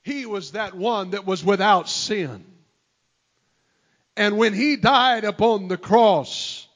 He 0.02 0.26
was 0.26 0.54
that 0.54 0.74
one 0.74 1.12
that 1.12 1.26
was 1.26 1.43
without 1.43 1.88
sin. 1.88 2.46
And 4.17 4.36
when 4.36 4.53
he 4.53 4.75
died 4.75 5.25
upon 5.25 5.67
the 5.67 5.77
cross, 5.77 6.67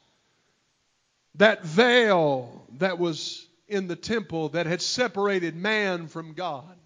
that 1.35 1.63
veil 1.63 2.67
that 2.77 2.99
was 2.99 3.47
in 3.67 3.87
the 3.87 3.95
temple 3.95 4.49
that 4.49 4.67
had 4.67 4.81
separated 4.81 5.55
man 5.55 6.07
from 6.07 6.33
God. 6.33 6.77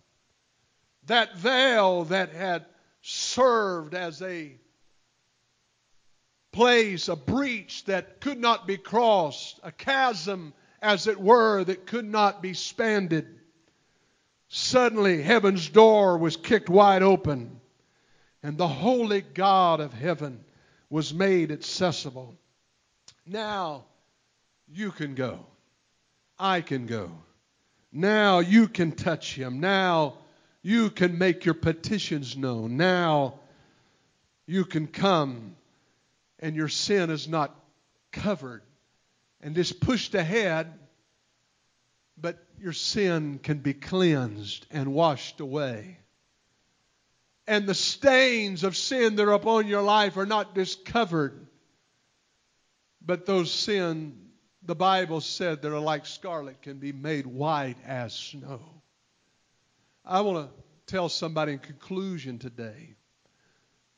That 1.07 1.35
veil 1.35 2.05
that 2.05 2.31
had 2.31 2.65
served 3.01 3.93
as 3.95 4.21
a 4.21 4.55
place, 6.53 7.09
a 7.09 7.17
breach 7.17 7.83
that 7.85 8.21
could 8.21 8.39
not 8.39 8.65
be 8.65 8.77
crossed, 8.77 9.59
a 9.61 9.73
chasm, 9.73 10.53
as 10.81 11.07
it 11.07 11.19
were, 11.19 11.65
that 11.65 11.85
could 11.85 12.05
not 12.05 12.41
be 12.41 12.53
spanned. 12.53 13.25
Suddenly, 14.47 15.21
heaven's 15.21 15.67
door 15.67 16.17
was 16.17 16.37
kicked 16.37 16.69
wide 16.69 17.03
open, 17.03 17.59
and 18.45 18.59
the 18.59 18.67
holy 18.67 19.21
God 19.21 19.79
of 19.79 19.91
heaven 19.91 20.45
was 20.91 21.11
made 21.11 21.51
accessible. 21.51 22.35
Now 23.25 23.85
you 24.71 24.91
can 24.91 25.15
go. 25.15 25.47
I 26.37 26.61
can 26.61 26.85
go. 26.85 27.09
Now 27.91 28.41
you 28.41 28.67
can 28.67 28.91
touch 28.91 29.33
him. 29.33 29.61
Now 29.61 30.19
you 30.61 30.91
can 30.91 31.17
make 31.17 31.43
your 31.43 31.55
petitions 31.55 32.37
known. 32.37 32.77
Now 32.77 33.39
you 34.45 34.63
can 34.63 34.85
come 34.85 35.55
and 36.37 36.55
your 36.55 36.69
sin 36.69 37.09
is 37.09 37.27
not 37.27 37.51
covered 38.11 38.61
and 39.41 39.55
just 39.55 39.81
pushed 39.81 40.13
ahead, 40.13 40.71
but 42.15 42.37
your 42.59 42.73
sin 42.73 43.39
can 43.41 43.57
be 43.57 43.73
cleansed 43.73 44.67
and 44.69 44.93
washed 44.93 45.39
away. 45.39 45.97
And 47.47 47.67
the 47.67 47.75
stains 47.75 48.63
of 48.63 48.75
sin 48.75 49.15
that 49.15 49.27
are 49.27 49.33
upon 49.33 49.67
your 49.67 49.83
life 49.83 50.17
are 50.17 50.25
not 50.25 50.55
discovered. 50.55 51.47
but 53.05 53.25
those 53.25 53.51
sin 53.51 54.25
the 54.65 54.75
Bible 54.75 55.21
said 55.21 55.61
that 55.61 55.71
are 55.71 55.79
like 55.79 56.05
scarlet 56.05 56.61
can 56.61 56.79
be 56.79 56.91
made 56.91 57.27
white 57.27 57.77
as 57.85 58.13
snow. 58.13 58.61
I 60.03 60.21
want 60.21 60.49
to 60.49 60.63
tell 60.87 61.07
somebody 61.07 61.53
in 61.53 61.59
conclusion 61.59 62.39
today 62.39 62.95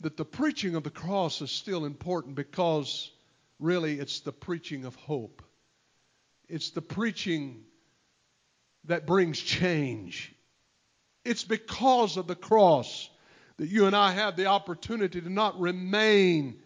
that 0.01 0.17
the 0.17 0.25
preaching 0.25 0.75
of 0.75 0.83
the 0.83 0.89
cross 0.89 1.41
is 1.41 1.51
still 1.51 1.85
important 1.85 2.35
because 2.35 3.11
really 3.59 3.99
it's 3.99 4.19
the 4.19 4.31
preaching 4.31 4.85
of 4.85 4.95
hope. 4.95 5.41
It's 6.49 6.71
the 6.71 6.81
preaching 6.81 7.63
that 8.85 9.05
brings 9.07 9.39
change. 9.39 10.33
It's 11.25 11.43
because 11.43 12.17
of 12.17 12.27
the 12.27 12.35
cross 12.35 13.09
that 13.57 13.67
you 13.67 13.85
and 13.85 13.95
I 13.95 14.11
have 14.11 14.35
the 14.35 14.47
opportunity 14.47 15.21
to 15.21 15.29
not 15.29 15.59
remain 15.59 16.59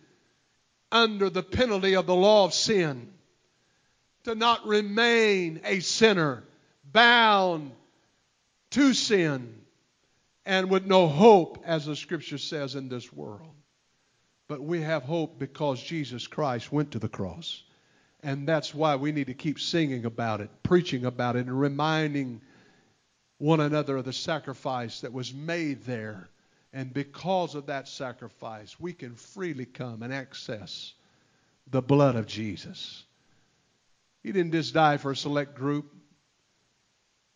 under 0.92 1.30
the 1.30 1.44
penalty 1.44 1.96
of 1.96 2.06
the 2.06 2.16
law 2.16 2.46
of 2.46 2.54
sin 2.54 3.12
to 4.24 4.36
not 4.36 4.66
remain 4.66 5.62
a 5.66 5.80
sinner, 5.80 6.44
bound 6.92 7.72
to 8.72 8.94
sin, 8.94 9.56
and 10.46 10.70
with 10.70 10.86
no 10.86 11.08
hope, 11.08 11.64
as 11.66 11.86
the 11.86 11.96
scripture 11.96 12.38
says, 12.38 12.76
in 12.76 12.90
this 12.90 13.12
world. 13.12 13.54
But 14.48 14.62
we 14.62 14.82
have 14.82 15.04
hope 15.04 15.40
because 15.40 15.82
Jesus 15.82 16.28
Christ 16.28 16.72
went 16.72 16.92
to 16.92 17.00
the 17.00 17.10
cross. 17.10 17.64
And 18.24 18.48
that's 18.48 18.74
why 18.74 18.96
we 18.98 19.12
need 19.12 19.28
to 19.28 19.34
keep 19.34 19.60
singing 19.60 20.06
about 20.06 20.42
it, 20.42 20.50
preaching 20.62 21.06
about 21.06 21.36
it, 21.36 21.48
and 21.48 21.60
reminding 21.60 22.42
one 23.38 23.60
another 23.60 23.98
of 23.98 24.06
the 24.06 24.14
sacrifice 24.14 25.02
that 25.02 25.14
was 25.14 25.34
made 25.34 25.84
there. 25.86 26.30
And 26.74 26.94
because 26.94 27.56
of 27.56 27.66
that 27.66 27.88
sacrifice, 27.88 28.80
we 28.80 28.94
can 28.94 29.16
freely 29.16 29.66
come 29.66 30.04
and 30.04 30.14
access 30.14 30.94
the 31.70 31.82
blood 31.82 32.16
of 32.16 32.28
Jesus. 32.28 33.04
He 34.24 34.32
didn't 34.32 34.54
just 34.54 34.74
die 34.74 34.98
for 34.98 35.12
a 35.12 35.16
select 35.16 35.56
group. 35.56 35.94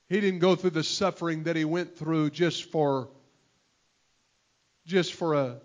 He 0.08 0.22
didn't 0.22 0.40
go 0.40 0.56
through 0.56 0.72
the 0.72 0.84
suffering 0.84 1.44
that 1.44 1.56
he 1.56 1.66
went 1.66 1.98
through 1.98 2.30
just 2.30 2.72
for 2.72 3.10
just 4.86 5.14
for 5.14 5.34
a 5.34 5.60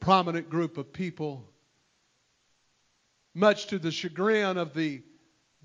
prominent 0.00 0.50
group 0.50 0.76
of 0.76 0.92
people. 0.92 1.48
Much 3.34 3.68
to 3.68 3.78
the 3.78 3.90
chagrin 3.90 4.58
of 4.58 4.74
the 4.74 5.02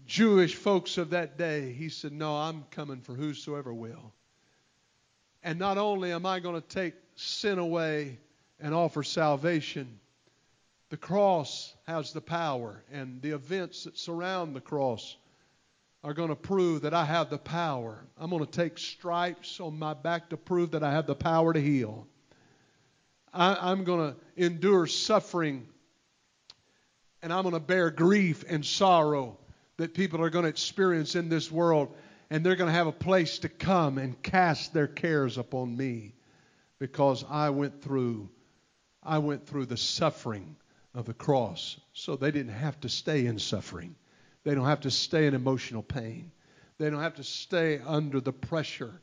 Jewish 0.05 0.55
folks 0.55 0.97
of 0.97 1.10
that 1.10 1.38
day, 1.38 1.73
he 1.73 1.89
said, 1.89 2.13
No, 2.13 2.38
I'm 2.38 2.63
coming 2.71 3.01
for 3.01 3.13
whosoever 3.13 3.73
will. 3.73 4.13
And 5.47 5.60
not 5.60 5.77
only 5.77 6.12
am 6.12 6.25
I 6.25 6.41
going 6.41 6.62
to 6.62 6.67
take 6.67 6.93
sin 7.15 7.57
away 7.57 8.19
and 8.60 8.73
offer 8.73 9.01
salvation, 9.01 9.97
the 10.89 10.97
cross 10.97 11.73
has 11.86 12.12
the 12.12 12.19
power, 12.19 12.83
and 12.91 13.21
the 13.21 13.31
events 13.31 13.86
that 13.86 13.97
surround 13.97 14.57
the 14.57 14.60
cross 14.60 15.15
are 16.03 16.13
going 16.13 16.27
to 16.27 16.36
prove 16.36 16.81
that 16.81 16.93
I 16.93 17.05
have 17.05 17.29
the 17.29 17.38
power. 17.38 18.03
I'm 18.17 18.29
going 18.29 18.45
to 18.45 18.51
take 18.51 18.77
stripes 18.77 19.62
on 19.62 19.79
my 19.79 19.93
back 19.93 20.31
to 20.31 20.38
prove 20.38 20.71
that 20.71 20.83
I 20.83 20.91
have 20.91 21.07
the 21.07 21.15
power 21.15 21.53
to 21.53 21.62
heal. 21.62 22.10
I, 23.33 23.71
am 23.71 23.86
going 23.86 24.12
to 24.12 24.17
endure 24.36 24.86
suffering, 24.86 25.65
and 27.21 27.31
I'm 27.31 27.43
going 27.43 27.53
to 27.53 27.62
bear 27.62 27.89
grief 27.89 28.43
and 28.49 28.65
sorrow 28.65 29.38
that 29.77 29.93
people 29.93 30.21
are 30.21 30.29
going 30.29 30.43
to 30.43 30.49
experience 30.49 31.15
in 31.15 31.29
this 31.29 31.49
world, 31.49 31.95
and 32.29 32.45
they're 32.45 32.55
going 32.55 32.69
to 32.69 32.75
have 32.75 32.87
a 32.87 32.91
place 32.91 33.39
to 33.39 33.49
come 33.49 33.97
and 33.97 34.21
cast 34.21 34.73
their 34.73 34.87
cares 34.87 35.37
upon 35.37 35.75
me 35.75 36.13
because 36.79 37.23
I 37.29 37.49
went 37.49 37.81
through 37.81 38.29
I 39.03 39.19
went 39.19 39.47
through 39.47 39.67
the 39.67 39.77
suffering 39.77 40.57
of 40.93 41.05
the 41.05 41.13
cross 41.13 41.79
so 41.93 42.15
they 42.15 42.31
didn't 42.31 42.53
have 42.53 42.79
to 42.81 42.89
stay 42.89 43.25
in 43.25 43.39
suffering. 43.39 43.95
They 44.43 44.53
don't 44.53 44.65
have 44.65 44.81
to 44.81 44.91
stay 44.91 45.27
in 45.27 45.33
emotional 45.33 45.83
pain. 45.83 46.31
They 46.77 46.89
don't 46.89 47.01
have 47.01 47.15
to 47.15 47.23
stay 47.23 47.79
under 47.79 48.19
the 48.19 48.33
pressure. 48.33 48.99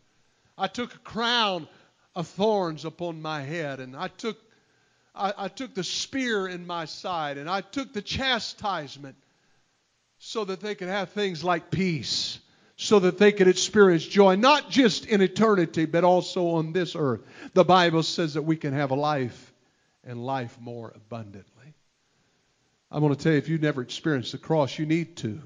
I 0.57 0.69
took 0.69 0.95
a 0.95 0.99
crown 0.99 1.69
of 2.15 2.29
thorns 2.29 2.85
upon 2.85 3.21
my 3.21 3.43
head, 3.43 3.81
and 3.81 3.97
I 3.97 4.09
took, 4.09 4.39
I, 5.15 5.33
I 5.37 5.49
took 5.49 5.75
the 5.75 5.85
spear 5.85 6.47
in 6.47 6.67
my 6.67 6.85
side, 6.85 7.39
and 7.39 7.49
I 7.49 7.61
took 7.61 7.93
the 7.93 8.03
chastisement 8.03 9.17
so 10.19 10.45
that 10.45 10.61
they 10.61 10.75
could 10.75 10.89
have 10.89 11.11
things 11.11 11.43
like 11.43 11.71
peace, 11.71 12.39
so 12.77 12.99
that 12.99 13.19
they 13.19 13.33
could 13.33 13.49
experience 13.49 14.05
joy, 14.05 14.37
not 14.37 14.69
just 14.69 15.07
in 15.07 15.21
eternity, 15.21 15.85
but 15.85 16.05
also 16.05 16.49
on 16.49 16.73
this 16.73 16.97
earth. 16.97 17.21
The 17.53 17.65
Bible 17.65 18.03
says 18.03 18.35
that 18.35 18.43
we 18.43 18.57
can 18.57 18.73
have 18.73 18.91
a 18.91 18.97
life 18.97 19.53
and 20.03 20.25
life 20.25 20.57
more 20.61 20.93
abundantly. 20.95 21.75
I'm 22.91 23.01
going 23.01 23.15
to 23.15 23.21
tell 23.21 23.33
you, 23.33 23.39
if 23.39 23.49
you've 23.49 23.63
never 23.63 23.83
experienced 23.83 24.33
the 24.33 24.39
cross, 24.39 24.79
you 24.79 24.87
need 24.87 25.17
to. 25.19 25.41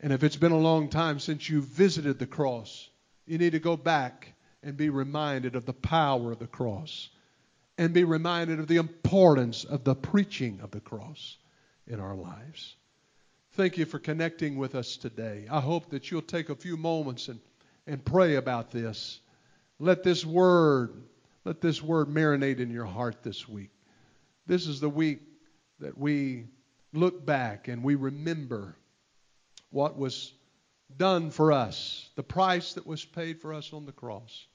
And 0.00 0.12
if 0.12 0.24
it's 0.24 0.36
been 0.36 0.52
a 0.52 0.58
long 0.58 0.88
time 0.88 1.20
since 1.20 1.48
you 1.48 1.62
visited 1.62 2.18
the 2.18 2.26
cross, 2.26 2.88
you 3.26 3.38
need 3.38 3.52
to 3.52 3.60
go 3.60 3.76
back 3.76 4.34
and 4.62 4.76
be 4.76 4.90
reminded 4.90 5.54
of 5.54 5.64
the 5.64 5.72
power 5.72 6.32
of 6.32 6.38
the 6.38 6.46
cross 6.46 7.08
and 7.78 7.94
be 7.94 8.04
reminded 8.04 8.58
of 8.58 8.68
the 8.68 8.76
importance 8.76 9.64
of 9.64 9.84
the 9.84 9.94
preaching 9.94 10.60
of 10.62 10.70
the 10.72 10.80
cross 10.80 11.36
in 11.86 12.00
our 12.00 12.14
lives. 12.14 12.76
Thank 13.54 13.76
you 13.76 13.84
for 13.84 13.98
connecting 13.98 14.56
with 14.56 14.74
us 14.74 14.96
today. 14.96 15.44
I 15.50 15.60
hope 15.60 15.90
that 15.90 16.10
you'll 16.10 16.22
take 16.22 16.48
a 16.48 16.54
few 16.54 16.78
moments 16.78 17.28
and, 17.28 17.38
and 17.86 18.02
pray 18.02 18.36
about 18.36 18.70
this. 18.70 19.20
Let 19.78 20.02
this 20.02 20.24
word, 20.24 21.02
let 21.44 21.60
this 21.60 21.82
word 21.82 22.08
marinate 22.08 22.60
in 22.60 22.70
your 22.70 22.86
heart 22.86 23.22
this 23.22 23.46
week. 23.46 23.68
This 24.46 24.66
is 24.66 24.80
the 24.80 24.88
week 24.88 25.20
that 25.80 25.98
we 25.98 26.46
look 26.94 27.26
back 27.26 27.68
and 27.68 27.84
we 27.84 27.94
remember 27.94 28.74
what 29.68 29.98
was 29.98 30.32
done 30.96 31.30
for 31.30 31.52
us, 31.52 32.08
the 32.16 32.22
price 32.22 32.72
that 32.72 32.86
was 32.86 33.04
paid 33.04 33.42
for 33.42 33.52
us 33.52 33.74
on 33.74 33.84
the 33.84 33.92
cross. 33.92 34.46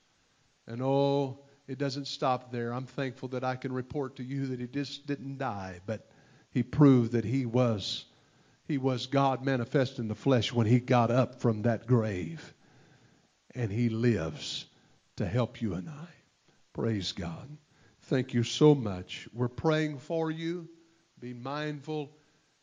And 0.66 0.82
oh, 0.82 1.42
it 1.68 1.78
doesn't 1.78 2.08
stop 2.08 2.52
there. 2.52 2.74
I'm 2.74 2.88
thankful 2.88 3.30
that 3.30 3.44
I 3.44 3.58
can 3.58 3.74
report 3.74 4.16
to 4.16 4.24
you 4.24 4.48
that 4.48 4.60
he 4.60 4.66
just 4.66 5.06
didn't 5.06 5.38
die, 5.38 5.82
but 5.86 6.10
he 6.50 6.64
proved 6.64 7.12
that 7.12 7.26
he 7.26 7.46
was 7.46 8.06
he 8.68 8.78
was 8.78 9.08
God 9.08 9.46
manifest 9.46 10.00
in 10.00 10.08
the 10.08 10.16
flesh 10.16 10.52
when 10.52 10.68
he 10.68 10.80
got 10.80 11.10
up 11.10 11.42
from 11.42 11.62
that 11.64 11.88
grave. 11.88 12.54
And 13.56 13.72
he 13.72 13.90
lives 13.90 14.66
to 15.16 15.26
help 15.26 15.62
you 15.62 15.74
and 15.74 15.90
I. 15.90 16.08
Praise 16.74 17.12
God. 17.12 17.58
Thank 18.04 18.34
you 18.34 18.44
so 18.44 18.76
much. 18.76 19.28
We're 19.34 19.48
praying 19.48 20.00
for 20.00 20.30
you. 20.30 20.68
Be 21.20 21.34
mindful 21.34 22.12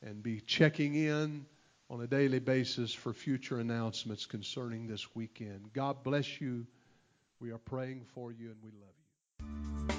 and 0.02 0.22
be 0.22 0.40
checking 0.40 0.94
in 0.94 1.46
on 1.90 2.00
a 2.00 2.06
daily 2.06 2.38
basis 2.38 2.92
for 2.92 3.12
future 3.12 3.58
announcements 3.58 4.26
concerning 4.26 4.86
this 4.86 5.14
weekend. 5.14 5.72
God 5.72 6.02
bless 6.02 6.40
you. 6.40 6.66
We 7.40 7.50
are 7.50 7.58
praying 7.58 8.04
for 8.14 8.32
you 8.32 8.50
and 8.50 8.56
we 8.62 8.70
love 8.70 9.88
you. 9.88 9.93